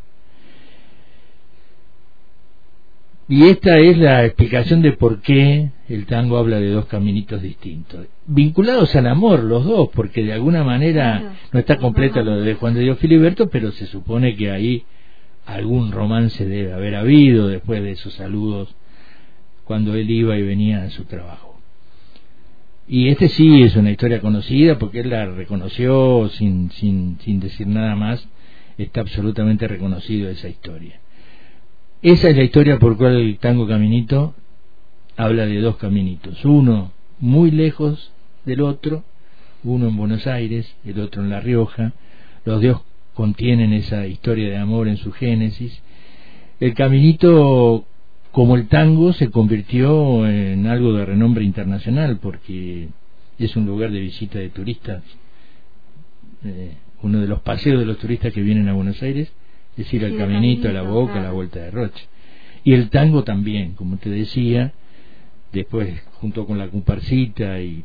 Y 3.27 3.46
esta 3.48 3.77
es 3.77 3.98
la 3.98 4.24
explicación 4.24 4.84
de 4.84 4.91
por 4.91 5.22
qué 5.22 5.72
el 5.89 6.05
tango 6.05 6.38
habla 6.38 6.60
de 6.60 6.70
dos 6.70 6.86
caminitos 6.86 7.41
distintos. 7.41 8.05
Vinculados 8.27 8.96
al 8.96 9.08
amor, 9.08 9.44
los 9.44 9.65
dos, 9.65 9.89
porque 9.94 10.24
de 10.24 10.34
alguna 10.34 10.63
manera 10.63 11.34
no 11.51 11.60
está 11.60 11.77
completa 11.77 12.22
lo 12.22 12.39
de 12.39 12.53
Juan 12.53 12.75
de 12.75 12.82
Dios 12.82 13.00
Filiberto, 13.00 13.50
pero 13.50 13.72
se 13.72 13.88
supone 13.88 14.36
que 14.36 14.51
ahí 14.51 14.84
algún 15.48 15.91
romance 15.91 16.46
debe 16.46 16.74
haber 16.74 16.96
habido 16.96 17.48
después 17.48 17.82
de 17.82 17.91
esos 17.91 18.13
saludos 18.13 18.75
cuando 19.63 19.96
él 19.96 20.10
iba 20.10 20.38
y 20.38 20.44
venía 20.44 20.84
a 20.84 20.91
su 20.91 21.05
trabajo. 21.05 21.60
Y 22.88 23.08
este 23.08 23.29
sí 23.29 23.63
es 23.63 23.75
una 23.75 23.89
historia 23.89 24.22
conocida 24.22 24.77
porque 24.77 25.00
él 25.00 25.10
la 25.10 25.25
reconoció 25.25 26.29
sin, 26.29 26.70
sin, 26.70 27.17
sin 27.22 27.39
decir 27.39 27.65
nada 27.65 27.96
más, 27.96 28.27
está 28.77 29.01
absolutamente 29.01 29.67
reconocido 29.67 30.29
esa 30.29 30.48
historia. 30.48 31.00
Esa 32.05 32.29
es 32.29 32.38
la 32.38 32.43
historia 32.43 32.77
por 32.77 32.97
cual 32.97 33.15
el 33.15 33.39
tango 33.39 33.67
caminito 33.67 34.35
habla 35.17 35.47
de 35.47 35.59
dos 35.59 35.77
caminitos, 35.77 36.45
uno 36.45 36.91
muy 37.19 37.50
lejos 37.50 38.12
del 38.45 38.62
otro, 38.62 39.03
uno 39.63 39.88
en 39.88 39.97
Buenos 39.97 40.27
Aires, 40.27 40.71
el 40.85 41.00
otro 41.00 41.24
en 41.24 41.31
La 41.31 41.39
Rioja, 41.39 41.93
los 42.43 42.62
dos 42.62 42.83
contienen 43.15 43.74
esa 43.74 44.05
historia 44.05 44.51
de 44.51 44.57
amor 44.57 44.88
en 44.88 44.97
su 44.97 45.12
génesis. 45.13 45.81
El 46.59 46.75
caminito, 46.75 47.85
como 48.31 48.55
el 48.55 48.67
tango, 48.67 49.12
se 49.13 49.31
convirtió 49.31 50.27
en 50.27 50.67
algo 50.67 50.93
de 50.93 51.05
renombre 51.05 51.43
internacional 51.43 52.19
porque 52.21 52.88
es 53.39 53.55
un 53.55 53.65
lugar 53.65 53.89
de 53.89 54.01
visita 54.01 54.38
de 54.38 54.50
turistas, 54.50 55.01
eh, 56.43 56.75
uno 57.01 57.19
de 57.19 57.27
los 57.27 57.41
paseos 57.41 57.79
de 57.79 57.88
los 57.88 57.97
turistas 57.97 58.31
que 58.31 58.43
vienen 58.43 58.69
a 58.69 58.74
Buenos 58.74 59.01
Aires 59.01 59.31
es 59.77 59.86
decir, 59.86 60.03
el 60.03 60.17
caminito, 60.17 60.72
la 60.72 60.84
boca, 60.84 61.22
la 61.22 61.32
vuelta 61.32 61.60
de 61.60 61.72
Roche. 61.72 62.08
Y 62.63 62.74
el 62.74 62.89
tango 62.89 63.24
también, 63.24 63.74
como 63.74 63.98
te 63.98 64.10
decía, 64.10 64.74
después 65.51 66.01
junto 66.22 66.46
con 66.46 66.58
la 66.58 66.70
comparsita 66.70 67.60
y, 67.62 67.84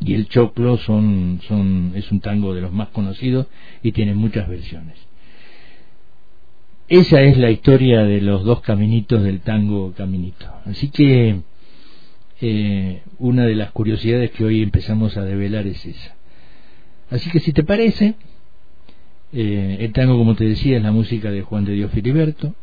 y 0.00 0.14
el 0.14 0.28
choclo 0.28 0.78
son, 0.78 1.40
son, 1.46 1.92
es 1.94 2.10
un 2.12 2.20
tango 2.20 2.54
de 2.54 2.60
los 2.60 2.72
más 2.72 2.88
conocidos 2.88 3.46
y 3.82 3.92
tiene 3.92 4.14
muchas 4.14 4.48
versiones. 4.48 4.96
Esa 6.88 7.22
es 7.22 7.38
la 7.38 7.50
historia 7.50 8.02
de 8.02 8.20
los 8.20 8.44
dos 8.44 8.60
caminitos 8.60 9.22
del 9.22 9.40
tango 9.40 9.92
caminito. 9.92 10.46
Así 10.66 10.90
que 10.90 11.40
eh, 12.40 13.02
una 13.18 13.46
de 13.46 13.54
las 13.54 13.70
curiosidades 13.72 14.30
que 14.32 14.44
hoy 14.44 14.62
empezamos 14.62 15.16
a 15.16 15.24
develar 15.24 15.66
es 15.66 15.84
esa. 15.86 16.14
Así 17.10 17.30
que 17.30 17.40
si 17.40 17.52
te 17.52 17.62
parece, 17.62 18.14
eh, 19.32 19.78
el 19.80 19.92
tango, 19.92 20.18
como 20.18 20.34
te 20.34 20.44
decía, 20.44 20.76
es 20.76 20.82
la 20.82 20.92
música 20.92 21.30
de 21.30 21.42
Juan 21.42 21.64
de 21.64 21.72
Dios 21.72 21.90
Filiberto. 21.90 22.54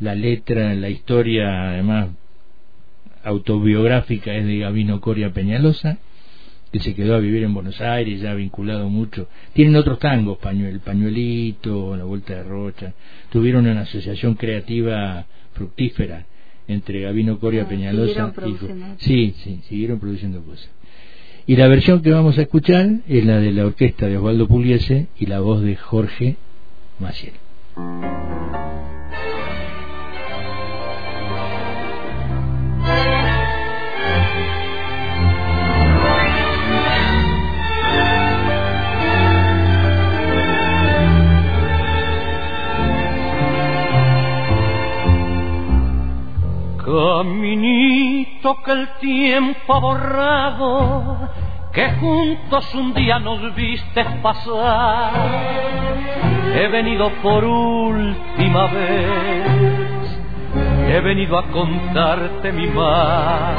La 0.00 0.14
letra, 0.14 0.74
la 0.74 0.90
historia, 0.90 1.70
además, 1.70 2.08
autobiográfica 3.24 4.34
es 4.34 4.46
de 4.46 4.58
Gabino 4.58 5.00
Coria 5.00 5.32
Peñalosa, 5.32 5.98
que 6.72 6.80
se 6.80 6.94
quedó 6.94 7.14
a 7.14 7.18
vivir 7.18 7.44
en 7.44 7.54
Buenos 7.54 7.80
Aires, 7.80 8.20
ya 8.20 8.34
vinculado 8.34 8.88
mucho. 8.88 9.28
Tienen 9.52 9.76
otros 9.76 9.98
tangos, 9.98 10.38
el 10.44 10.80
Pañuelito, 10.80 11.96
La 11.96 12.04
Vuelta 12.04 12.34
de 12.34 12.42
Rocha. 12.42 12.92
Tuvieron 13.30 13.66
una 13.66 13.82
asociación 13.82 14.34
creativa 14.34 15.26
fructífera 15.54 16.26
entre 16.68 17.02
Gabino 17.02 17.38
Coria 17.38 17.62
ah, 17.62 17.68
Peñalosa 17.68 18.32
y... 18.46 18.56
Sí, 18.98 19.34
sí, 19.38 19.60
siguieron 19.68 20.00
produciendo 20.00 20.42
cosas. 20.42 20.68
Y 21.48 21.54
la 21.54 21.68
versión 21.68 22.02
que 22.02 22.10
vamos 22.10 22.38
a 22.38 22.42
escuchar 22.42 22.88
es 23.06 23.24
la 23.24 23.38
de 23.38 23.52
la 23.52 23.66
orquesta 23.66 24.06
de 24.08 24.18
Osvaldo 24.18 24.48
Pugliese 24.48 25.06
y 25.16 25.26
la 25.26 25.38
voz 25.38 25.62
de 25.62 25.76
Jorge 25.76 26.36
Maciel. 26.98 27.34
Caminito 46.86 48.56
que 48.64 48.72
el 48.72 48.88
tiempo 49.00 49.74
ha 49.74 49.78
borrado, 49.80 51.25
que 51.76 51.90
juntos 52.00 52.74
un 52.74 52.94
día 52.94 53.18
nos 53.18 53.54
viste 53.54 54.02
pasar. 54.22 55.12
He 56.54 56.68
venido 56.68 57.10
por 57.22 57.44
última 57.44 58.66
vez, 58.68 60.20
he 60.88 61.00
venido 61.00 61.38
a 61.38 61.42
contarte 61.48 62.50
mi 62.50 62.66
mal. 62.68 63.56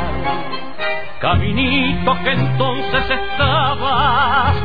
Caminito 1.19 2.17
que 2.23 2.31
entonces 2.31 3.03
estabas 3.07 4.55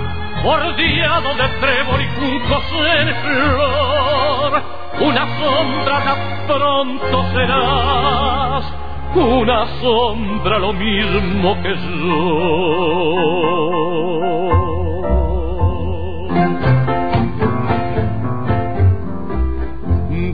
bordeado 0.43 1.35
de 1.35 1.49
trébol 1.61 2.01
y 2.01 2.09
juncos 2.19 2.65
en 2.73 3.15
flor, 3.17 4.63
una 5.01 5.27
sombra 5.39 6.05
tan 6.05 6.47
pronto 6.47 7.25
serás, 7.33 8.42
una 9.21 9.67
sombra 9.81 10.59
lo 10.59 10.73
mismo 10.73 11.55
que 11.63 11.75
yo. 11.75 12.33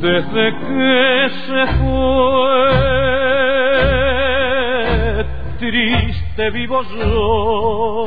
Desde 0.00 0.52
que 0.60 1.28
se 1.46 1.66
fue, 1.78 2.68
triste 5.58 6.50
vivo 6.50 6.82
yo 6.82 8.06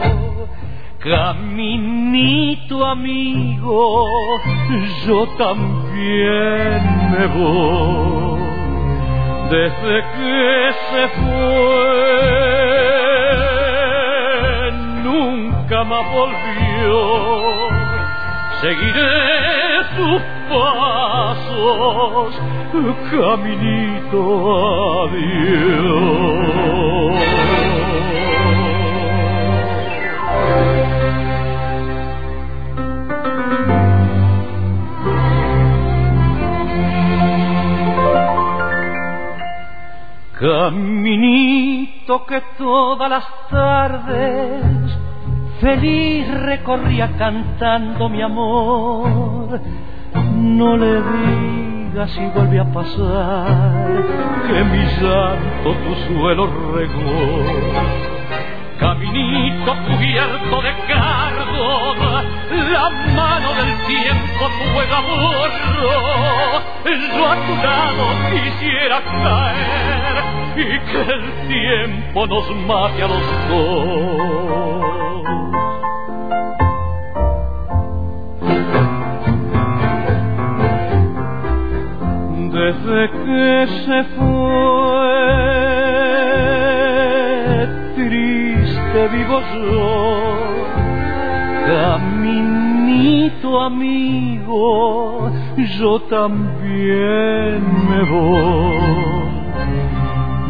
Caminito 1.03 2.85
amigo, 2.85 4.05
yo 5.07 5.27
también 5.35 6.79
me 7.11 7.25
voy. 7.25 8.30
Desde 9.51 10.01
que 10.15 10.72
se 10.91 11.08
fue, 11.10 11.91
nunca 15.03 15.84
más 15.84 16.05
volvió. 16.13 16.98
Seguiré 18.62 19.84
sus 19.98 20.22
pasos, 20.50 22.29
caminito 23.12 24.20
adiós. 25.10 26.61
Caminito 40.41 42.25
que 42.25 42.41
todas 42.57 43.07
las 43.12 43.24
tardes 43.51 44.98
feliz 45.60 46.27
recorría 46.33 47.15
cantando 47.15 48.10
mi 48.10 48.24
amor. 48.24 49.62
No 50.33 50.77
le 50.77 50.95
digas 50.95 52.10
si 52.10 52.25
vuelve 52.33 52.60
a 52.60 52.65
pasar 52.74 54.03
que 54.48 54.63
mi 54.63 54.83
llanto 55.00 55.75
tu 55.75 55.95
suelo 56.07 56.48
regó 56.74 58.12
caminito 58.79 59.75
cubierto 59.86 60.62
de 60.63 60.74
cardos, 60.88 62.25
la 62.71 62.89
mano 63.13 63.53
del 63.53 63.77
tiempo 63.86 64.50
juega 64.74 65.01
borro. 65.01 66.41
Yo 66.83 67.27
a 67.27 67.36
tu 67.45 67.55
lado 67.63 68.03
quisiera 68.31 69.01
caer 69.01 70.20
y 70.55 70.79
que 70.79 71.01
el 71.01 71.24
tiempo 71.48 72.27
nos 72.27 72.50
mate 72.67 73.03
a 73.03 73.08
los 73.08 73.24
dos. 73.50 74.31
Desde 82.53 83.01
que 83.12 83.67
se 83.86 84.03
fue 84.15 84.51
vivo 89.08 89.41
yo, 89.53 90.65
caminito 91.65 93.62
amigo, 93.62 95.31
yo 95.79 96.00
también 96.01 97.62
me 97.89 98.03
voy. 98.10 99.11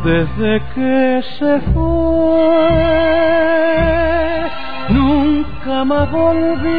Desde 0.03 0.61
que 0.73 1.21
se 1.37 1.59
fue, 1.73 2.71
nunca 4.89 5.85
más 5.85 6.11
volvió. 6.11 6.71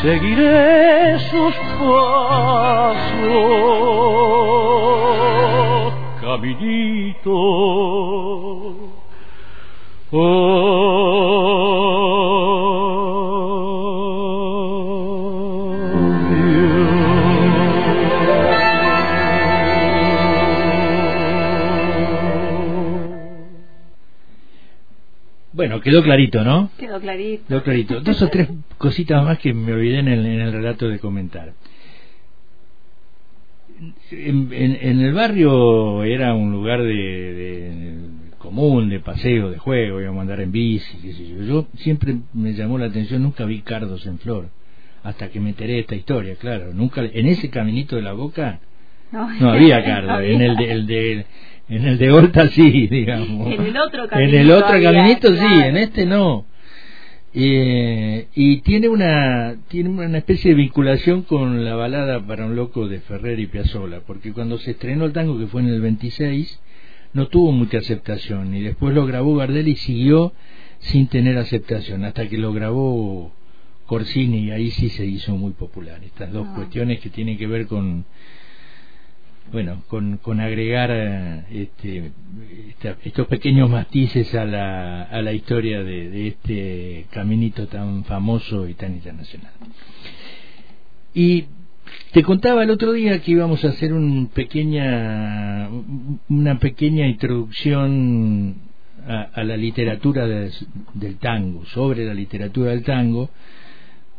Seguiré 0.00 1.18
sus 1.18 1.54
pasos, 1.80 3.14
caminito 6.20 7.32
quedó 25.84 26.02
clarito, 26.02 26.42
¿no? 26.42 26.70
Quedó 26.78 27.00
clarito. 27.00 27.44
Quedó 27.46 27.62
clarito. 27.62 28.00
Dos 28.00 28.20
o 28.22 28.28
tres 28.28 28.48
cositas 28.78 29.22
más 29.22 29.38
que 29.38 29.54
me 29.54 29.72
olvidé 29.72 30.00
en 30.00 30.08
el, 30.08 30.26
en 30.26 30.40
el 30.40 30.52
relato 30.52 30.88
de 30.88 30.98
comentar. 30.98 31.52
En, 34.10 34.48
en, 34.52 35.00
el 35.00 35.12
barrio 35.12 36.02
era 36.04 36.34
un 36.34 36.52
lugar 36.52 36.82
de 36.82 37.98
común, 38.38 38.90
de 38.90 39.00
paseo, 39.00 39.50
de 39.50 39.58
juego, 39.58 40.00
íbamos 40.00 40.18
a 40.18 40.22
andar 40.22 40.40
en 40.40 40.52
bici, 40.52 40.98
qué 40.98 41.12
sé 41.12 41.28
yo. 41.28 41.42
Yo 41.42 41.66
siempre 41.76 42.16
me 42.34 42.52
llamó 42.52 42.78
la 42.78 42.86
atención, 42.86 43.22
nunca 43.22 43.44
vi 43.46 43.62
cardos 43.62 44.06
en 44.06 44.18
flor, 44.18 44.50
hasta 45.02 45.30
que 45.30 45.40
me 45.40 45.50
enteré 45.50 45.74
de 45.74 45.80
esta 45.80 45.94
historia, 45.94 46.36
claro. 46.36 46.72
nunca 46.74 47.02
En 47.02 47.26
ese 47.26 47.48
caminito 47.50 47.96
de 47.96 48.02
la 48.02 48.12
boca 48.12 48.60
no, 49.12 49.50
había 49.50 49.82
cardo, 49.84 50.20
en 50.20 50.42
el 50.42 50.56
de, 50.56 50.72
el 50.72 50.86
de 50.86 51.26
en 51.68 51.86
el 51.86 51.98
de 51.98 52.10
Horta 52.10 52.48
sí, 52.48 52.86
digamos. 52.90 53.52
En 53.52 53.66
el 53.66 53.76
otro 53.76 54.08
caminito. 54.08 54.36
En 54.36 54.40
el 54.40 54.50
otro 54.52 54.82
caminito 54.82 55.34
sí, 55.34 55.60
en 55.64 55.76
este 55.76 56.06
no. 56.06 56.46
Eh, 57.36 58.28
y 58.34 58.58
tiene 58.58 58.88
una 58.88 59.56
tiene 59.66 59.90
una 59.90 60.18
especie 60.18 60.52
de 60.52 60.56
vinculación 60.56 61.22
con 61.22 61.64
la 61.64 61.74
balada 61.74 62.24
para 62.24 62.46
un 62.46 62.54
loco 62.54 62.86
de 62.86 63.00
Ferrer 63.00 63.40
y 63.40 63.48
Piazzolla, 63.48 64.02
porque 64.06 64.32
cuando 64.32 64.56
se 64.58 64.72
estrenó 64.72 65.04
el 65.04 65.12
tango, 65.12 65.36
que 65.36 65.48
fue 65.48 65.62
en 65.62 65.68
el 65.68 65.80
26, 65.80 66.60
no 67.12 67.26
tuvo 67.26 67.50
mucha 67.50 67.78
aceptación 67.78 68.54
y 68.54 68.62
después 68.62 68.94
lo 68.94 69.04
grabó 69.04 69.34
Gardel 69.34 69.66
y 69.66 69.76
siguió 69.76 70.32
sin 70.78 71.08
tener 71.08 71.36
aceptación 71.38 72.04
hasta 72.04 72.28
que 72.28 72.38
lo 72.38 72.52
grabó 72.52 73.32
Corsini 73.86 74.44
y 74.44 74.50
ahí 74.52 74.70
sí 74.70 74.88
se 74.90 75.04
hizo 75.04 75.36
muy 75.36 75.52
popular 75.52 76.02
estas 76.04 76.32
dos 76.32 76.46
ah. 76.48 76.54
cuestiones 76.54 77.00
que 77.00 77.10
tienen 77.10 77.36
que 77.36 77.46
ver 77.46 77.66
con 77.66 78.04
bueno 79.52 79.82
con, 79.88 80.18
con 80.18 80.40
agregar 80.40 80.90
eh, 80.92 81.44
este, 81.50 82.12
estos 83.04 83.26
pequeños 83.26 83.70
matices 83.70 84.34
a 84.34 84.44
la, 84.44 85.02
a 85.02 85.22
la 85.22 85.32
historia 85.32 85.82
de, 85.82 86.28
este 86.28 87.06
caminito 87.10 87.66
tan 87.68 88.04
famoso 88.04 88.68
y 88.68 88.74
tan 88.74 88.94
internacional. 88.94 89.52
Y 91.14 91.46
te 92.12 92.22
contaba 92.22 92.64
el 92.64 92.70
otro 92.70 92.92
día 92.92 93.20
que 93.20 93.32
íbamos 93.32 93.64
a 93.64 93.68
hacer 93.68 93.92
un 93.92 94.28
pequeña, 94.28 95.68
una 96.28 96.58
pequeña 96.58 97.06
introducción 97.06 98.56
a, 99.06 99.44
la 99.44 99.56
literatura 99.56 100.26
del 100.26 101.18
tango, 101.20 101.64
sobre 101.66 102.04
la 102.04 102.14
literatura 102.14 102.70
del 102.70 102.82
tango, 102.82 103.30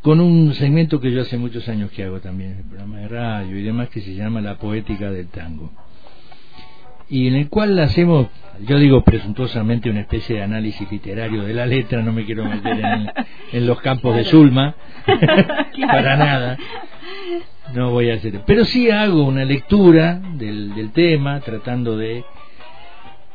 con 0.06 0.22
un 0.22 0.54
segmento 0.54 1.02
que 1.02 1.12
yo 1.12 1.24
hace 1.24 1.36
muchos 1.36 1.68
años 1.68 1.90
que 1.90 2.04
hago 2.04 2.20
también 2.20 2.58
el 2.60 2.64
programa 2.64 3.00
de 3.00 3.08
radio 3.08 3.58
y 3.58 3.64
demás, 3.64 3.90
que 3.90 4.02
se 4.02 4.14
llama 4.14 4.40
La 4.40 4.60
Poética 4.60 5.10
del 5.10 5.30
Tango. 5.30 5.72
Y 7.10 7.28
en 7.28 7.34
el 7.34 7.50
cual 7.50 7.80
hacemos, 7.80 8.28
yo 8.68 8.78
digo 8.78 9.04
presuntuosamente, 9.04 9.90
una 9.90 10.02
especie 10.02 10.36
de 10.36 10.44
análisis 10.44 10.92
literario 10.92 11.42
de 11.42 11.56
la 11.56 11.66
letra, 11.66 12.04
no 12.04 12.14
me 12.14 12.24
quiero 12.24 12.46
meter 12.46 12.86
en, 13.52 13.66
los 13.66 13.82
campos 13.82 14.16
de 14.16 14.26
Zulma, 14.26 14.76
para 15.88 16.16
nada 16.16 16.58
no 17.74 17.90
voy 17.90 18.12
a 18.12 18.14
hacer. 18.14 18.42
Pero 18.46 18.64
sí 18.64 18.92
hago 18.92 19.24
una 19.24 19.44
lectura 19.44 20.22
del, 20.36 20.76
del 20.76 20.92
tema, 20.92 21.40
tratando 21.40 21.98
de 21.98 22.24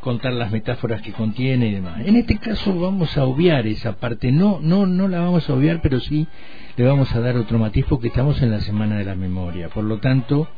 contar 0.01 0.33
las 0.33 0.51
metáforas 0.51 1.03
que 1.03 1.13
contiene 1.13 1.69
y 1.69 1.75
demás. 1.75 2.01
En 2.05 2.17
este 2.17 2.39
caso 2.39 2.79
vamos 2.79 3.17
a 3.17 3.25
obviar 3.25 3.67
esa 3.67 3.97
parte, 3.97 4.33
no, 4.33 4.59
no, 4.61 4.87
no 4.87 5.09
la 5.09 5.21
vamos 5.21 5.49
a 5.49 5.55
obviar, 5.55 5.81
pero 5.83 6.01
sí 6.01 6.27
le 6.77 6.85
vamos 6.85 7.15
a 7.15 7.21
dar 7.21 7.37
otro 7.37 7.59
matiz 7.59 7.85
porque 7.89 8.09
estamos 8.09 8.41
en 8.43 8.51
la 8.51 8.61
semana 8.61 8.97
de 8.97 9.05
la 9.05 9.15
memoria. 9.15 9.69
Por 9.69 9.85
lo 9.85 9.99
tanto, 9.99 10.49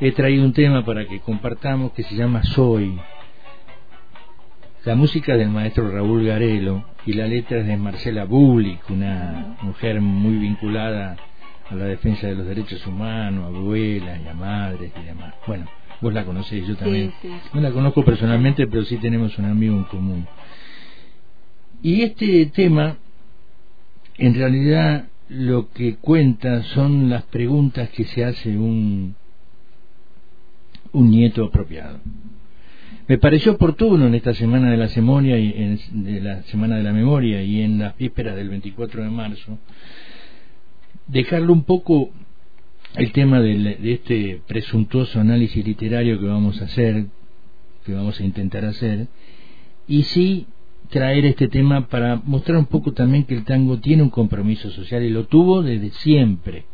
he 0.00 0.12
traído 0.12 0.44
un 0.44 0.52
tema 0.52 0.84
para 0.84 1.06
que 1.06 1.20
compartamos 1.20 1.92
que 1.92 2.04
se 2.04 2.14
llama 2.14 2.42
Soy. 2.44 2.98
La 4.84 4.94
música 4.94 5.36
del 5.36 5.50
maestro 5.50 5.90
Raúl 5.90 6.24
Garelo 6.24 6.84
y 7.04 7.12
la 7.12 7.26
letra 7.26 7.58
es 7.58 7.66
de 7.66 7.76
Marcela 7.76 8.24
Bulik, 8.24 8.88
una 8.90 9.56
mujer 9.62 10.00
muy 10.00 10.38
vinculada 10.38 11.16
a 11.68 11.74
la 11.74 11.84
defensa 11.84 12.28
de 12.28 12.36
los 12.36 12.46
derechos 12.46 12.86
humanos, 12.86 13.54
abuelas 13.54 14.20
y 14.24 14.28
a 14.28 14.34
madres 14.34 14.92
y 14.98 15.04
demás. 15.04 15.34
Bueno, 15.46 15.66
vos 16.00 16.12
la 16.12 16.24
conocéis, 16.24 16.66
yo 16.66 16.76
también. 16.76 17.12
No 17.52 17.60
la 17.60 17.70
conozco 17.70 18.04
personalmente, 18.04 18.66
pero 18.66 18.84
sí 18.84 18.96
tenemos 18.98 19.36
un 19.38 19.46
amigo 19.46 19.76
en 19.76 19.84
común. 19.84 20.26
Y 21.82 22.02
este 22.02 22.46
tema, 22.46 22.96
en 24.16 24.34
realidad, 24.34 25.08
lo 25.28 25.70
que 25.70 25.96
cuenta 25.96 26.62
son 26.62 27.08
las 27.10 27.24
preguntas 27.24 27.90
que 27.90 28.04
se 28.04 28.24
hace 28.24 28.56
un, 28.56 29.14
un 30.92 31.10
nieto 31.10 31.44
apropiado. 31.44 32.00
Me 33.06 33.18
pareció 33.18 33.52
oportuno 33.52 34.06
en 34.06 34.14
esta 34.14 34.34
semana 34.34 34.70
de 34.70 34.76
la 34.76 34.88
memoria 34.94 35.38
y 35.38 35.52
en, 35.56 36.04
de 36.04 36.20
la 36.20 36.42
semana 36.44 36.76
de 36.76 36.82
la 36.82 36.92
memoria 36.92 37.42
y 37.42 37.62
en 37.62 37.78
la 37.78 37.94
víspera 37.98 38.34
del 38.34 38.50
24 38.50 39.02
de 39.02 39.08
marzo 39.08 39.58
dejarlo 41.08 41.52
un 41.52 41.64
poco 41.64 42.10
el 42.94 43.12
tema 43.12 43.40
de, 43.40 43.78
este 43.92 44.40
presuntuoso 44.46 45.20
análisis 45.20 45.64
literario 45.64 46.18
que 46.18 46.26
vamos 46.26 46.60
a 46.60 46.64
hacer, 46.64 47.06
que 47.84 47.94
vamos 47.94 48.18
a 48.20 48.24
intentar 48.24 48.64
hacer, 48.64 49.08
y 49.86 50.02
sí 50.04 50.46
traer 50.90 51.26
este 51.26 51.48
tema 51.48 51.88
para 51.88 52.16
mostrar 52.16 52.58
un 52.58 52.66
poco 52.66 52.92
también 52.92 53.24
que 53.24 53.34
el 53.34 53.44
tango 53.44 53.78
tiene 53.78 54.02
un 54.02 54.10
compromiso 54.10 54.70
social 54.70 55.02
y 55.02 55.10
lo 55.10 55.26
tuvo 55.26 55.62
desde 55.62 55.90
siempre, 55.90 56.64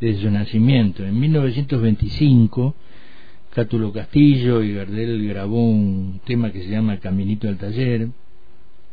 desde 0.00 0.22
su 0.22 0.30
nacimiento. 0.30 1.04
En 1.04 1.18
1925, 1.18 2.74
Cátulo 3.54 3.92
Castillo 3.92 4.62
y 4.62 4.74
Gardel 4.74 5.28
grabó 5.28 5.64
un 5.64 6.20
tema 6.24 6.50
que 6.50 6.62
se 6.62 6.70
llama 6.70 6.98
Caminito 6.98 7.48
al 7.48 7.58
Taller. 7.58 8.08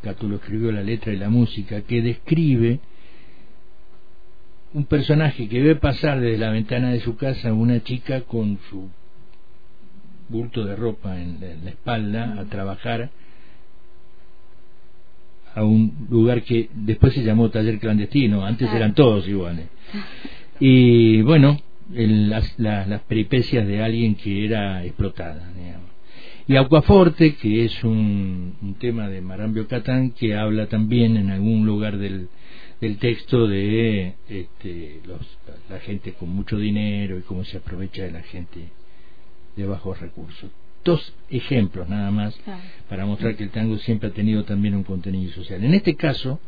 Cátulo 0.02 0.36
escribió 0.36 0.72
la 0.72 0.84
letra 0.84 1.14
y 1.14 1.18
la 1.18 1.30
música 1.30 1.82
que 1.82 2.02
describe 2.02 2.80
un 4.74 4.86
personaje 4.86 5.48
que 5.48 5.62
ve 5.62 5.76
pasar 5.76 6.20
desde 6.20 6.38
la 6.38 6.52
ventana 6.52 6.92
de 6.92 7.00
su 7.00 7.16
casa 7.16 7.54
una 7.54 7.84
chica 7.84 8.22
con 8.22 8.60
su 8.70 8.90
bulto 10.30 10.64
de 10.64 10.76
ropa 10.76 11.20
en 11.20 11.40
la, 11.64 11.72
espalda 11.72 12.36
a 12.40 12.46
trabajar 12.46 13.10
a 15.56 15.64
un 15.64 16.08
lugar 16.10 16.44
que 16.44 16.70
después 16.74 17.14
se 17.14 17.24
llamó 17.24 17.50
taller 17.50 17.80
clandestino, 17.80 18.46
antes 18.46 18.72
eran 18.72 18.94
todos 18.94 19.28
iguales. 19.28 19.68
Y 20.62 21.22
bueno, 21.22 21.58
el, 21.96 22.30
las, 22.30 22.60
las, 22.60 22.86
las, 22.86 23.00
peripecias 23.04 23.66
de 23.66 23.82
alguien 23.82 24.16
que 24.16 24.44
era 24.44 24.84
explotada. 24.84 25.50
Digamos. 25.56 25.90
Y 26.50 26.58
Acuaforte, 26.58 27.36
que 27.36 27.64
es 27.64 27.82
un, 27.86 28.56
un, 28.62 28.74
tema 28.74 29.08
de 29.08 29.22
Marambio 29.22 29.70
Catán, 29.70 30.12
que 30.12 30.36
habla 30.36 30.66
también 30.68 31.16
en 31.16 31.30
algún 31.30 31.66
lugar 31.66 31.98
del, 31.98 32.28
del 32.82 32.98
texto 32.98 33.48
de 33.48 34.16
este, 34.30 35.02
los, 35.06 35.20
la 35.70 35.80
gente 35.80 36.14
con 36.14 36.30
mucho 36.30 36.58
dinero 36.58 37.18
y 37.18 37.22
cómo 37.22 37.44
se 37.44 37.58
aprovecha 37.58 38.04
de 38.04 38.12
la 38.12 38.22
gente 38.24 38.70
de 39.56 39.66
bajos 39.66 40.00
recursos. 40.00 40.50
Dos 40.84 41.14
ejemplos 41.30 41.90
nada 41.90 42.10
más 42.10 42.36
claro. 42.38 42.62
para 42.88 43.06
mostrar 43.06 43.36
que 43.36 43.44
el 43.44 43.50
tango 43.50 43.78
siempre 43.80 44.10
ha 44.10 44.14
tenido 44.14 44.46
también 44.46 44.76
un 44.76 44.84
contenido 44.84 45.32
social. 45.34 45.64
En 45.64 45.74
este 45.74 45.96
caso, 45.96 46.40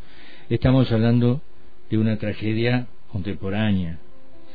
estamos 0.49 0.89
hablando 0.91 1.41
de 1.89 1.97
una 1.97 2.17
tragedia 2.17 2.87
contemporánea, 3.11 3.99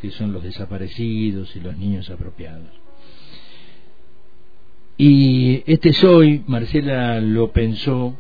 que 0.01 0.11
son 0.11 0.33
los 0.33 0.43
desaparecidos 0.43 1.55
y 1.57 1.61
los 1.61 1.77
niños 1.77 2.09
apropiados. 2.09 2.71
Y 4.97 5.63
este 5.67 5.93
soy, 5.93 6.43
Marcela 6.47 7.21
lo 7.21 7.53
pensó, 7.53 8.19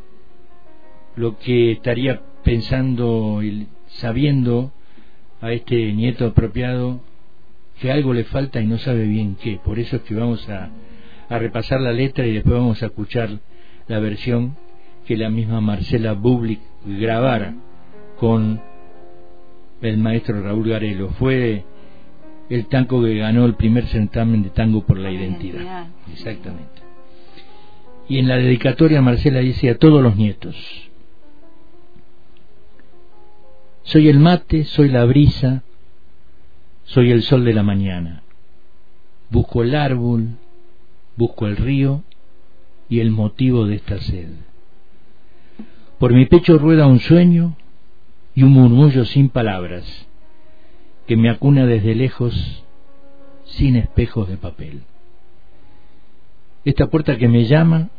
lo 1.16 1.38
que 1.38 1.73
estaría 1.73 2.21
pensando 2.47 3.43
y 3.43 3.67
sabiendo 3.89 4.71
a 5.41 5.51
este 5.51 5.93
nieto 5.93 6.27
apropiado 6.27 7.01
que 7.81 7.91
algo 7.91 8.15
le 8.15 8.23
falta 8.23 8.61
y 8.61 8.67
no 8.69 8.79
sabe 8.79 9.05
bien 9.05 9.37
qué. 9.43 9.59
Por 9.65 9.81
eso 9.81 9.97
es 9.97 10.03
que 10.03 10.15
vamos 10.15 10.49
a, 10.49 10.71
a 11.29 11.39
repasar 11.41 11.81
la 11.81 11.91
letra 11.91 12.25
y 12.25 12.35
después 12.35 12.55
vamos 12.55 12.81
a 12.85 12.87
escuchar 12.87 13.31
la 13.89 13.99
versión 13.99 14.57
que 15.07 15.17
la 15.17 15.29
misma 15.29 15.61
Marcela 15.61 16.13
Bublik 16.13 16.61
grabara 16.85 17.57
con 18.17 18.61
el 19.83 19.99
maestro 19.99 20.41
Raúl 20.41 20.69
Garelo. 20.69 21.09
Fue 21.19 21.65
el 22.49 22.67
tango 22.69 23.03
que 23.03 23.17
ganó 23.17 23.45
el 23.45 23.57
primer 23.57 23.87
certamen 23.87 24.45
de 24.45 24.51
tango 24.51 24.87
por 24.87 24.99
la 24.99 25.11
identidad. 25.11 25.89
Exactamente. 26.13 26.81
Y 28.09 28.21
en 28.21 28.29
la 28.29 28.37
dedicatoria 28.37 29.03
Marcela 29.03 29.41
dice 29.41 29.69
a 29.69 29.79
todos 29.79 30.01
los 30.01 30.15
nietos, 30.15 30.86
soy 33.87 34.09
el 34.09 34.18
mate, 34.18 34.64
soy 34.64 34.88
la 34.88 35.05
brisa, 35.05 35.62
soy 36.85 37.12
el 37.12 37.22
sol 37.22 37.44
de 37.44 37.55
la 37.55 37.62
mañana. 37.62 38.22
Busco 39.31 39.62
el 39.62 39.75
árbol, 39.77 40.37
busco 41.16 41.46
el 41.46 41.57
río 41.57 42.03
y 42.88 42.99
el 42.99 43.11
motivo 43.11 43.64
de 43.66 43.77
esta 43.77 44.01
sed. 44.01 44.29
Por 45.99 46.12
mi 46.12 46.27
pecho 46.27 46.59
rueda 46.59 46.87
un 46.87 46.99
sueño 46.99 47.57
y 48.35 48.42
un 48.42 48.53
murmullo 48.53 49.05
sin 49.05 49.29
palabras 49.29 49.85
que 51.07 51.16
me 51.16 51.31
acuna 51.31 51.64
desde 51.64 51.94
lejos 51.94 52.64
sin 53.44 53.77
espejos 53.77 54.29
de 54.29 54.37
papel. 54.37 54.83
Esta 56.64 56.88
puerta 56.88 57.16
que 57.16 57.29
me 57.29 57.44
llama, 57.44 57.90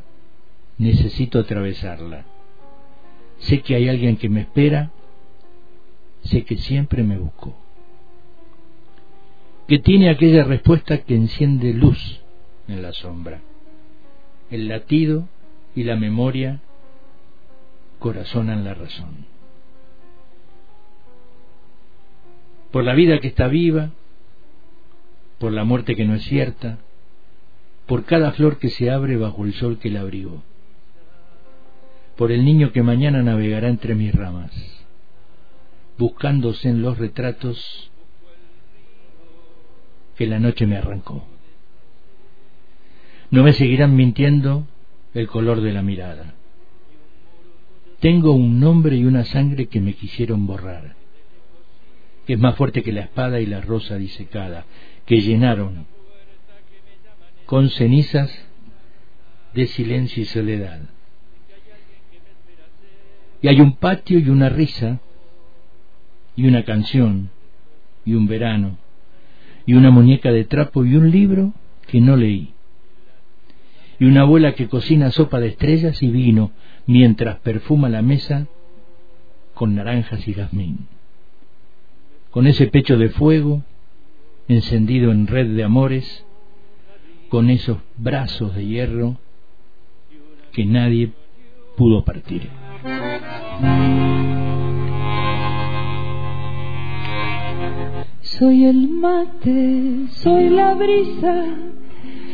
necesito 0.77 1.39
atravesarla. 1.39 2.25
Sé 3.39 3.61
que 3.61 3.75
hay 3.75 3.87
alguien 3.87 4.17
que 4.17 4.27
me 4.27 4.41
espera, 4.41 4.91
sé 6.27 6.43
que 6.45 6.57
siempre 6.57 7.03
me 7.03 7.17
buscó. 7.17 7.55
Que 9.67 9.79
tiene 9.79 10.09
aquella 10.09 10.43
respuesta 10.43 10.99
que 10.99 11.15
enciende 11.15 11.73
luz 11.73 12.21
en 12.67 12.81
la 12.81 12.93
sombra. 12.93 13.41
El 14.49 14.67
latido 14.67 15.27
y 15.75 15.83
la 15.83 15.97
memoria 15.97 16.61
corazonan 17.99 18.63
la 18.63 18.73
razón. 18.73 19.25
por 22.71 22.83
la 22.83 22.93
vida 22.93 23.19
que 23.19 23.27
está 23.27 23.47
viva, 23.47 23.89
por 25.39 25.51
la 25.51 25.63
muerte 25.63 25.95
que 25.95 26.05
no 26.05 26.15
es 26.15 26.23
cierta, 26.23 26.77
por 27.85 28.05
cada 28.05 28.31
flor 28.33 28.59
que 28.59 28.69
se 28.69 28.91
abre 28.91 29.17
bajo 29.17 29.45
el 29.45 29.53
sol 29.53 29.79
que 29.79 29.89
la 29.89 30.01
abrigó, 30.01 30.43
por 32.17 32.31
el 32.31 32.43
niño 32.43 32.71
que 32.71 32.83
mañana 32.83 33.21
navegará 33.23 33.69
entre 33.69 33.95
mis 33.95 34.13
ramas, 34.13 34.51
buscándose 35.97 36.69
en 36.69 36.81
los 36.81 36.97
retratos 36.97 37.91
que 40.15 40.27
la 40.27 40.39
noche 40.39 40.65
me 40.65 40.77
arrancó. 40.77 41.25
No 43.29 43.43
me 43.43 43.53
seguirán 43.53 43.95
mintiendo 43.95 44.67
el 45.13 45.27
color 45.27 45.61
de 45.61 45.73
la 45.73 45.81
mirada. 45.81 46.35
Tengo 47.99 48.31
un 48.31 48.59
nombre 48.59 48.95
y 48.95 49.05
una 49.05 49.25
sangre 49.25 49.67
que 49.67 49.81
me 49.81 49.93
quisieron 49.93 50.47
borrar 50.47 50.97
que 52.27 52.33
es 52.33 52.39
más 52.39 52.55
fuerte 52.57 52.83
que 52.83 52.91
la 52.91 53.01
espada 53.01 53.39
y 53.39 53.45
la 53.45 53.61
rosa 53.61 53.95
disecada, 53.95 54.65
que 55.05 55.21
llenaron 55.21 55.87
con 57.45 57.69
cenizas 57.69 58.29
de 59.53 59.65
silencio 59.65 60.23
y 60.23 60.25
soledad. 60.25 60.81
Y 63.41 63.47
hay 63.47 63.61
un 63.61 63.77
patio 63.77 64.19
y 64.19 64.29
una 64.29 64.49
risa, 64.49 64.99
y 66.37 66.47
una 66.47 66.63
canción, 66.63 67.29
y 68.05 68.13
un 68.13 68.27
verano, 68.27 68.77
y 69.65 69.73
una 69.73 69.91
muñeca 69.91 70.31
de 70.31 70.45
trapo 70.45 70.85
y 70.85 70.95
un 70.95 71.11
libro 71.11 71.53
que 71.87 71.99
no 71.99 72.15
leí, 72.15 72.53
y 73.99 74.05
una 74.05 74.21
abuela 74.21 74.53
que 74.53 74.69
cocina 74.69 75.11
sopa 75.11 75.41
de 75.41 75.49
estrellas 75.49 76.01
y 76.01 76.07
vino 76.07 76.51
mientras 76.85 77.39
perfuma 77.39 77.89
la 77.89 78.01
mesa 78.01 78.47
con 79.53 79.75
naranjas 79.75 80.25
y 80.25 80.33
jazmín 80.33 80.87
con 82.37 82.45
ese 82.45 82.67
pecho 82.67 82.99
de 82.99 83.09
fuego, 83.09 83.63
encendido 84.47 85.11
en 85.11 85.25
red 85.25 85.55
de 85.55 85.63
amores, 85.63 86.23
con 87.29 87.49
esos 87.49 87.79
brazos 87.97 88.55
de 88.55 88.63
hierro 88.63 89.17
que 90.51 90.63
nadie 90.63 91.13
pudo 91.75 92.05
partir. 92.05 92.47
Soy 98.37 98.65
el 98.65 98.87
mate, 98.89 100.07
soy 100.09 100.49
la 100.49 100.73
brisa, 100.73 101.45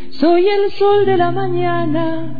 soy 0.10 0.48
el 0.48 0.72
sol 0.72 1.06
de 1.06 1.18
la 1.18 1.32
mañana. 1.32 2.40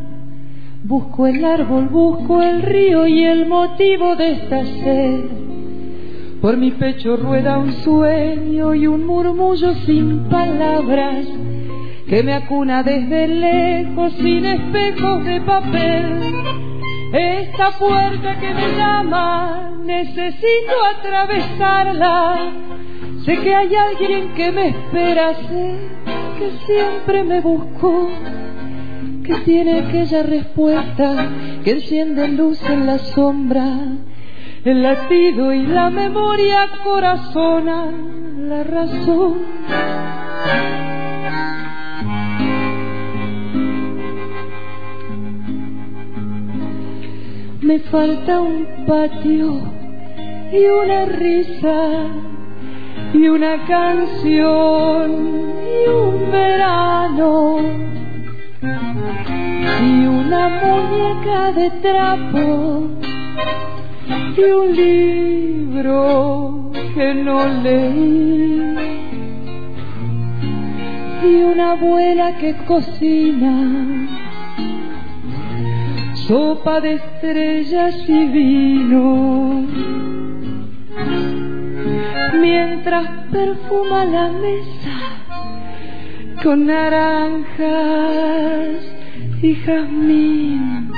Busco 0.84 1.28
el 1.28 1.44
árbol, 1.46 1.88
busco 1.88 2.42
el 2.42 2.62
río 2.62 3.08
y 3.08 3.24
el 3.24 3.48
motivo 3.48 4.16
de 4.16 4.32
esta 4.32 4.66
sed 4.66 5.44
por 6.44 6.58
mi 6.58 6.72
pecho 6.72 7.16
rueda 7.16 7.58
un 7.58 7.72
sueño 7.72 8.76
y 8.76 8.86
un 8.86 9.08
murmullo 9.08 9.76
sin 9.86 10.26
palabras 10.28 11.26
que 12.06 12.22
me 12.22 12.34
acuna 12.34 12.84
desde 12.84 13.30
lejos 13.30 14.12
sin 14.22 14.44
espejos 14.44 15.24
de 15.24 15.40
papel. 15.40 16.20
Esta 17.14 17.72
puerta 17.80 18.38
que 18.42 18.54
me 18.54 18.76
llama, 18.76 19.72
necesito 19.86 20.74
atravesarla. 20.98 22.73
Sé 23.26 23.38
que 23.38 23.56
hay 23.56 23.74
alguien 23.76 24.34
que 24.34 24.52
me 24.52 24.68
espera, 24.70 25.34
sé 25.34 25.78
que 26.38 26.52
siempre 26.66 27.24
me 27.24 27.42
buscó, 27.42 28.10
que 29.24 29.36
tiene 29.46 29.80
aquella 29.80 30.24
respuesta 30.24 31.30
que 31.64 31.72
enciende 31.72 32.28
luz 32.28 32.62
en 32.70 32.86
la 32.86 32.98
sombra 33.00 33.66
el 34.64 34.82
latido 34.82 35.54
y 35.54 35.66
la 35.66 35.90
memoria 35.90 36.70
corazonan 36.84 38.48
la 38.48 38.64
razón. 38.64 39.42
Me 47.62 47.80
falta 47.80 48.40
un 48.40 48.86
patio 48.86 49.62
y 50.54 50.66
una 50.66 51.06
risa 51.06 52.33
y 53.14 53.28
una 53.28 53.66
canción 53.68 55.12
y 55.64 55.88
un 55.88 56.32
verano 56.32 57.60
y 59.82 60.06
una 60.06 60.50
muñeca 60.50 61.52
de 61.52 61.70
trapo 61.82 62.90
y 64.36 64.42
un 64.42 64.76
libro 64.76 66.72
que 66.96 67.14
no 67.14 67.46
leí 67.62 68.62
y 71.24 71.44
una 71.44 71.72
abuela 71.74 72.38
que 72.38 72.56
cocina 72.66 74.08
sopa 76.28 76.82
de 76.82 76.94
estrellas 76.94 77.96
y 78.08 78.26
vino 78.26 79.68
mientras 82.34 83.08
perfuma 83.32 84.06
la 84.06 84.30
mesa 84.30 85.14
con 86.44 86.66
naranjas 86.66 87.64
y 89.42 89.56
jazmín. 89.56 90.92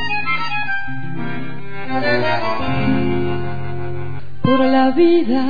Por 4.41 4.59
la 4.59 4.91
vida 4.91 5.43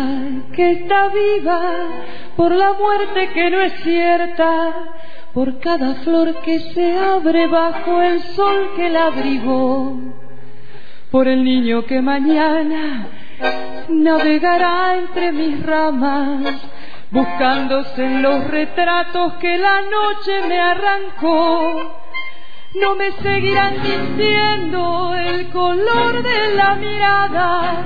que 0.53 0.71
está 0.71 1.09
viva, 1.09 1.61
por 2.35 2.51
la 2.51 2.73
muerte 2.73 3.29
que 3.33 3.49
no 3.49 3.61
es 3.61 3.73
cierta, 3.83 4.73
por 5.33 5.59
cada 5.59 5.95
flor 5.95 6.41
que 6.41 6.59
se 6.59 6.97
abre 6.97 7.47
bajo 7.47 8.01
el 8.01 8.21
sol 8.21 8.71
que 8.75 8.89
la 8.89 9.07
abrigó, 9.07 9.99
por 11.11 11.27
el 11.27 11.43
niño 11.43 11.85
que 11.85 12.01
mañana 12.01 13.07
navegará 13.89 14.97
entre 14.97 15.31
mis 15.31 15.63
ramas, 15.65 16.55
buscándose 17.11 18.05
en 18.05 18.21
los 18.21 18.47
retratos 18.47 19.33
que 19.35 19.57
la 19.57 19.81
noche 19.81 20.47
me 20.47 20.59
arrancó. 20.59 22.01
No 22.75 22.95
me 22.95 23.11
seguirán 23.11 23.75
diciendo 23.81 25.15
el 25.15 25.49
color 25.49 26.23
de 26.23 26.55
la 26.55 26.75
mirada. 26.75 27.83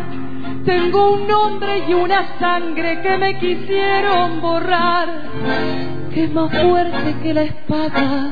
Tengo 0.65 1.13
un 1.13 1.27
nombre 1.27 1.83
y 1.87 1.93
una 1.93 2.39
sangre 2.39 3.01
que 3.01 3.17
me 3.17 3.37
quisieron 3.37 4.41
borrar, 4.41 5.07
que 6.13 6.23
es 6.25 6.33
más 6.33 6.51
fuerte 6.51 7.15
que 7.21 7.33
la 7.33 7.43
espada 7.43 8.31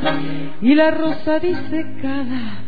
y 0.62 0.74
la 0.74 0.92
rosa 0.92 1.40
disecada, 1.40 2.64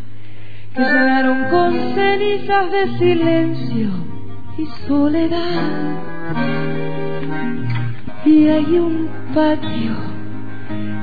que 0.75 0.81
llenaron 0.81 1.49
con 1.49 1.73
cenizas 1.95 2.71
de 2.71 2.97
silencio 2.99 4.18
y 4.59 4.65
soledad. 4.87 6.03
Y 8.25 8.47
hay 8.47 8.77
un 8.77 9.09
patio 9.33 9.95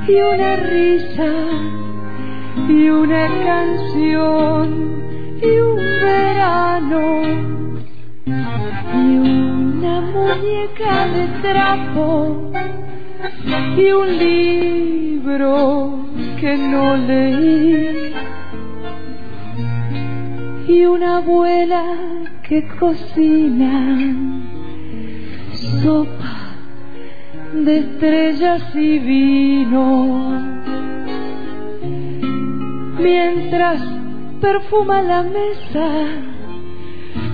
y 0.07 0.15
una 0.21 0.57
risa 0.57 1.33
y 2.69 2.89
una 2.89 3.27
canción 3.45 4.67
y 5.43 5.59
un 5.59 5.77
verano 5.77 7.03
y 8.95 9.17
una 9.17 10.01
muñeca 10.01 11.07
de 11.15 11.27
trapo 11.43 12.53
y 13.77 13.91
un 13.91 14.19
libro 14.19 15.99
que 16.41 16.57
no 16.57 16.97
leí 16.97 18.15
y 20.69 20.85
una 20.85 21.17
abuela 21.19 22.36
que 22.49 22.63
cocina 22.79 24.15
sopa 25.83 26.55
de 27.53 27.79
estrellas 27.79 28.63
y 28.75 28.99
vino. 29.01 30.41
Mientras 33.01 33.83
perfuma 34.41 35.03
la 35.03 35.25
mesa 35.25 35.89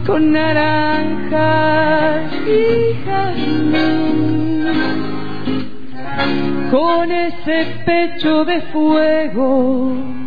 con 0.06 0.32
naranjas 0.32 2.32
y 2.46 2.94
jazmín, 3.04 4.64
con 6.70 7.12
ese 7.12 7.66
pecho 7.84 8.46
de 8.46 8.62
fuego 8.72 10.21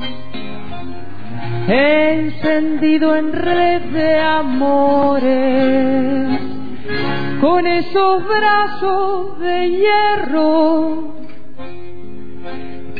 encendido 1.67 3.15
en 3.15 3.33
red 3.33 3.81
de 3.91 4.19
amores, 4.19 5.59
con 7.41 7.67
esos 7.67 8.23
brazos 8.27 9.39
de 9.39 9.69
hierro 9.69 11.15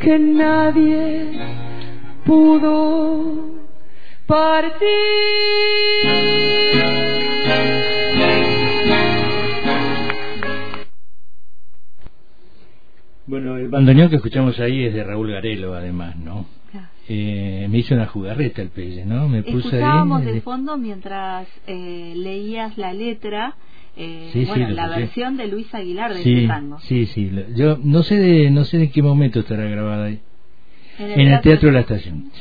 que 0.01 0.19
nadie 0.19 1.39
pudo 2.25 3.55
partir. 4.27 4.85
Bueno, 13.27 13.57
el 13.57 13.69
bandoneón 13.69 14.09
que 14.09 14.17
escuchamos 14.17 14.59
ahí 14.59 14.85
es 14.85 14.93
de 14.93 15.03
Raúl 15.03 15.31
Garelo, 15.31 15.73
además, 15.73 16.15
¿no? 16.15 16.45
Eh, 17.07 17.67
me 17.69 17.79
hizo 17.79 17.93
una 17.93 18.07
jugarreta 18.07 18.61
el 18.61 18.69
pelle, 18.69 19.05
¿no? 19.05 19.29
Me 19.29 19.43
puse 19.43 19.67
Escuchábamos 19.67 20.25
de 20.25 20.41
fondo 20.41 20.77
mientras 20.77 21.47
eh, 21.67 22.13
leías 22.15 22.77
la 22.77 22.93
letra. 22.93 23.55
Eh, 23.95 24.45
bueno, 24.47 24.69
la 24.71 24.89
versión 24.89 25.37
de 25.37 25.47
Luis 25.47 25.73
Aguilar 25.73 26.13
de 26.13 26.23
sí, 26.23 26.47
tango. 26.47 26.79
Sí, 26.79 27.05
sí. 27.05 27.31
Yo 27.55 27.77
no 27.81 28.03
sé 28.03 28.17
de 28.17 28.49
no 28.49 28.65
sé 28.65 28.77
de 28.77 28.89
qué 28.89 29.01
momento 29.03 29.39
estará 29.39 29.65
grabada 29.65 30.05
ahí. 30.05 30.19
En 30.97 31.27
el, 31.27 31.41
Teatro 31.41 31.67
de 31.67 31.73
la 31.73 31.81
Estación. 31.81 32.31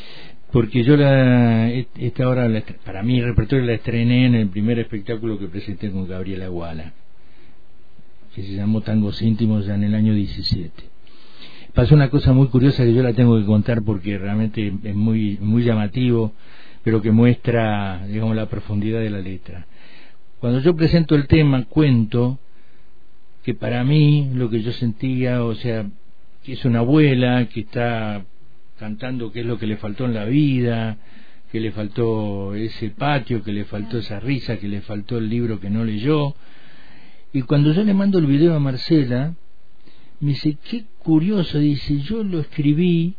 Porque 0.51 0.85
yo 0.85 0.97
la, 0.97 1.69
esta 1.71 2.29
hora, 2.29 2.49
para 2.85 3.03
mí, 3.03 3.19
el 3.19 3.27
repertorio 3.27 3.67
la 3.67 3.73
estrené 3.73 4.27
en 4.27 4.37
el 4.37 4.49
primer 4.49 4.79
espectáculo 4.79 5.39
que 5.39 5.49
presenté 5.49 5.91
con 5.91 6.07
Gabriela 6.07 6.47
Guala, 6.47 6.93
que 8.35 8.43
se 8.43 8.53
llamó 8.53 8.81
Tangos 8.81 9.21
Íntimos 9.21 9.67
ya 9.67 9.75
en 9.75 9.83
el 9.83 9.95
año 9.97 10.15
17. 10.15 10.94
Pasó 11.75 11.97
una 11.97 12.09
cosa 12.09 12.33
muy 12.33 12.47
curiosa 12.47 12.85
que 12.85 12.95
yo 12.95 13.03
la 13.03 13.15
tengo 13.15 13.37
que 13.37 13.45
contar 13.45 13.83
porque 13.83 14.17
realmente 14.17 14.73
es 14.85 14.95
muy, 14.95 15.39
muy 15.41 15.65
llamativo, 15.65 16.33
pero 16.85 17.03
que 17.03 17.11
muestra, 17.11 18.07
digamos, 18.07 18.37
la 18.37 18.47
profundidad 18.47 19.01
de 19.01 19.11
la 19.11 19.19
letra. 19.19 19.67
Cuando 20.39 20.61
yo 20.61 20.77
presento 20.77 21.17
el 21.17 21.27
tema, 21.27 21.65
cuento 21.65 22.39
que 23.43 23.55
para 23.55 23.83
mí 23.83 24.31
lo 24.35 24.51
que 24.51 24.63
yo 24.63 24.71
sentía, 24.71 25.43
o 25.43 25.57
sea, 25.57 25.85
que 26.45 26.53
es 26.53 26.65
una 26.65 26.79
abuela 26.79 27.49
que 27.49 27.61
está 27.61 28.25
cantando 28.79 29.33
qué 29.33 29.41
es 29.41 29.47
lo 29.47 29.59
que 29.59 29.67
le 29.67 29.77
faltó 29.77 30.05
en 30.05 30.15
la 30.15 30.27
vida, 30.27 30.99
que 31.51 31.59
le 31.59 31.73
faltó 31.73 32.55
ese 32.55 32.91
patio, 32.91 33.43
que 33.43 33.53
le 33.53 33.65
faltó 33.65 33.99
esa 33.99 34.21
risa, 34.21 34.59
que 34.59 34.69
le 34.69 34.81
faltó 34.81 35.19
el 35.19 35.29
libro 35.29 35.59
que 35.59 35.71
no 35.71 35.85
leyó. 35.85 36.37
Y 37.33 37.43
cuando 37.43 37.73
yo 37.73 37.83
le 37.83 37.95
mando 37.95 38.21
el 38.21 38.27
video 38.27 38.55
a 38.55 38.61
Marcela, 38.61 39.35
me 40.21 40.31
dice, 40.31 40.57
qué 40.71 40.85
curioso, 41.05 41.59
dice, 41.61 42.01
yo 42.01 42.25
lo 42.25 42.41
escribí 42.41 43.15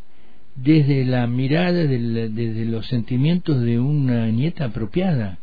desde 0.56 1.06
la 1.06 1.26
mirada, 1.28 1.86
desde 1.86 2.66
los 2.66 2.86
sentimientos 2.88 3.62
de 3.62 3.80
una 3.80 4.28
nieta 4.28 4.66
apropiada, 4.66 5.40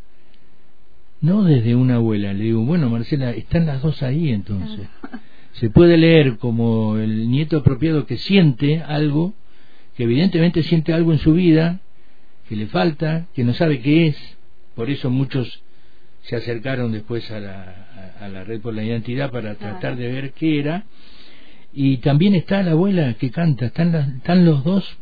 no 1.23 1.45
desde 1.45 1.75
una 1.75 1.95
abuela. 1.95 2.35
Le 2.35 2.45
digo, 2.45 2.65
bueno, 2.67 2.91
Marcela, 2.91 3.31
están 3.31 3.65
las 3.65 3.81
dos 3.81 4.03
ahí 4.03 4.31
entonces. 4.31 4.87
Se 5.53 5.71
puede 5.71 5.97
leer 5.97 6.39
como 6.39 6.97
el 6.97 7.31
nieto 7.31 7.59
apropiado 7.59 8.05
que 8.07 8.17
siente 8.17 8.83
algo 8.83 9.35
que 9.97 10.05
evidentemente 10.05 10.63
siente 10.63 10.93
algo 10.93 11.13
en 11.13 11.19
su 11.19 11.35
vida 11.35 11.81
que 12.49 12.57
le 12.57 12.67
falta, 12.67 13.27
que 13.35 13.45
no 13.45 13.55
sabe 13.55 13.81
qué 13.81 14.09
es, 14.09 14.37
por 14.75 14.91
eso 14.91 15.11
muchos 15.11 15.63
se 16.23 16.37
acercaron 16.37 16.93
después 16.93 17.31
a 17.31 17.41
la, 17.41 18.15
a, 18.21 18.29
la 18.29 18.45
red 18.45 18.61
por 18.61 18.75
la 18.75 18.85
identidad 18.85 19.31
para 19.31 19.55
tratar 19.57 19.97
de 19.97 20.11
ver 20.11 20.33
qué 20.33 20.59
era, 20.59 20.85
y 21.73 21.99
también 21.99 22.35
está 22.35 22.63
la 22.63 22.73
abuela 22.73 23.15
que 23.15 23.31
canta, 23.31 23.67
están, 23.67 23.95
están 24.17 24.45
los 24.45 24.65
dos 24.65 24.99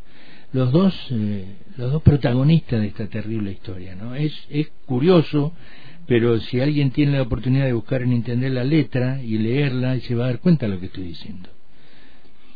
los 0.53 0.73
dos 0.73 0.95
eh, 1.11 1.45
los 1.77 1.93
dos 1.93 2.03
protagonistas 2.03 2.81
de 2.81 2.89
esta 2.89 3.07
terrible 3.07 3.53
historia 3.53 3.95
no 3.95 4.15
es 4.15 4.33
es 4.51 4.71
curioso 4.87 5.53
pero 6.11 6.41
si 6.41 6.59
alguien 6.59 6.91
tiene 6.91 7.13
la 7.13 7.23
oportunidad 7.23 7.67
de 7.67 7.73
buscar 7.73 8.03
en 8.03 8.13
entender 8.13 8.51
la 8.51 8.65
letra 8.65 9.23
y 9.23 9.39
leerla 9.39 9.95
y 9.95 10.01
se 10.01 10.17
va 10.17 10.25
a 10.25 10.27
dar 10.31 10.41
cuenta 10.41 10.67
de 10.67 10.73
lo 10.73 10.81
que 10.81 10.87
estoy 10.87 11.05
diciendo. 11.05 11.49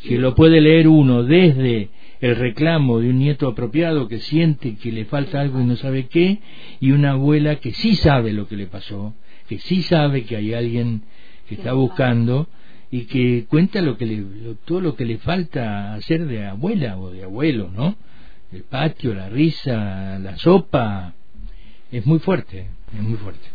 Que 0.02 0.18
lo 0.18 0.34
puede 0.34 0.60
leer 0.60 0.88
uno 0.88 1.22
desde 1.22 1.90
el 2.20 2.34
reclamo 2.34 2.98
de 2.98 3.10
un 3.10 3.20
nieto 3.20 3.46
apropiado 3.46 4.08
que 4.08 4.18
siente 4.18 4.74
que 4.74 4.90
le 4.90 5.04
falta 5.04 5.40
algo 5.40 5.60
y 5.60 5.66
no 5.66 5.76
sabe 5.76 6.08
qué, 6.08 6.40
y 6.80 6.90
una 6.90 7.12
abuela 7.12 7.60
que 7.60 7.70
sí 7.70 7.94
sabe 7.94 8.32
lo 8.32 8.48
que 8.48 8.56
le 8.56 8.66
pasó, 8.66 9.14
que 9.48 9.60
sí 9.60 9.82
sabe 9.82 10.24
que 10.24 10.34
hay 10.34 10.52
alguien 10.52 11.02
que 11.48 11.54
está 11.54 11.74
buscando 11.74 12.48
y 12.90 13.04
que 13.04 13.46
cuenta 13.48 13.80
lo 13.80 13.96
que 13.96 14.06
le, 14.06 14.54
todo 14.64 14.80
lo 14.80 14.96
que 14.96 15.04
le 15.04 15.18
falta 15.18 15.94
hacer 15.94 16.26
de 16.26 16.46
abuela 16.46 16.98
o 16.98 17.10
de 17.10 17.24
abuelo, 17.24 17.70
¿no? 17.70 17.96
El 18.52 18.62
patio, 18.62 19.14
la 19.14 19.28
risa, 19.28 20.18
la 20.18 20.36
sopa, 20.36 21.14
es 21.90 22.06
muy 22.06 22.18
fuerte, 22.18 22.68
es 22.94 23.02
muy 23.02 23.18
fuerte. 23.18 23.53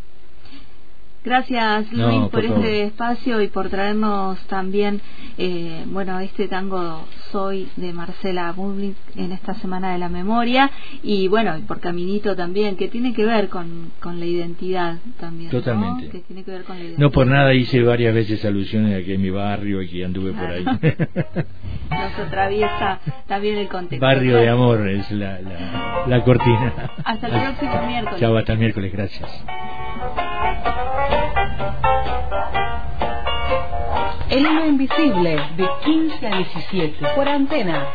Gracias 1.22 1.92
Luis 1.92 2.28
por, 2.30 2.44
este 2.44 2.84
espacio 2.84 3.42
y 3.42 3.48
por 3.48 3.68
traernos 3.68 4.38
también, 4.46 5.02
eh, 5.36 5.84
bueno, 5.86 6.18
este 6.20 6.48
tango 6.48 7.06
Soy 7.30 7.68
de 7.76 7.92
Marcela 7.92 8.50
Bublin 8.52 8.96
en 9.16 9.32
esta 9.32 9.52
Semana 9.54 9.92
de 9.92 9.98
la 9.98 10.08
Memoria 10.08 10.70
y 11.02 11.28
bueno, 11.28 11.58
y 11.58 11.62
por 11.62 11.80
Caminito 11.80 12.34
también, 12.34 12.76
que 12.76 12.88
tiene 12.88 13.12
que 13.12 13.26
ver 13.26 13.50
con, 13.50 13.92
con 14.00 14.18
la 14.18 14.24
identidad 14.24 14.96
también. 15.18 15.50
Totalmente. 15.50 16.06
¿no? 16.06 16.10
Que 16.10 16.20
tiene 16.20 16.42
que 16.42 16.52
ver 16.52 16.64
con 16.64 16.76
la 16.76 16.84
identidad. 16.84 17.00
No 17.00 17.10
por 17.10 17.26
nada 17.26 17.52
hice 17.52 17.82
varias 17.82 18.14
veces 18.14 18.42
alusiones 18.46 19.02
a 19.02 19.04
que 19.04 19.18
mi 19.18 19.28
barrio 19.28 19.82
y 19.82 19.88
que 19.88 20.04
anduve 20.04 20.32
por 20.32 20.46
ahí. 20.46 20.64
Nos 21.90 22.18
atraviesa 22.18 23.00
también 23.26 23.58
el 23.58 23.68
contexto. 23.68 24.04
Barrio 24.04 24.36
de 24.38 24.48
amor 24.48 24.88
es 24.88 25.10
la, 25.10 25.38
la, 25.40 26.04
la 26.06 26.24
cortina. 26.24 26.92
Hasta 27.04 27.26
el 27.26 27.42
próximo 27.42 27.86
miércoles. 27.86 28.20
Chao, 28.20 28.36
hasta 28.36 28.52
el 28.54 28.58
miércoles, 28.58 28.92
gracias. 28.92 29.44
El 34.30 34.46
hilo 34.46 34.64
invisible 34.64 35.42
de 35.56 35.68
15 35.84 36.26
a 36.28 36.36
17 36.36 37.06
por 37.16 37.28
antena 37.28 37.88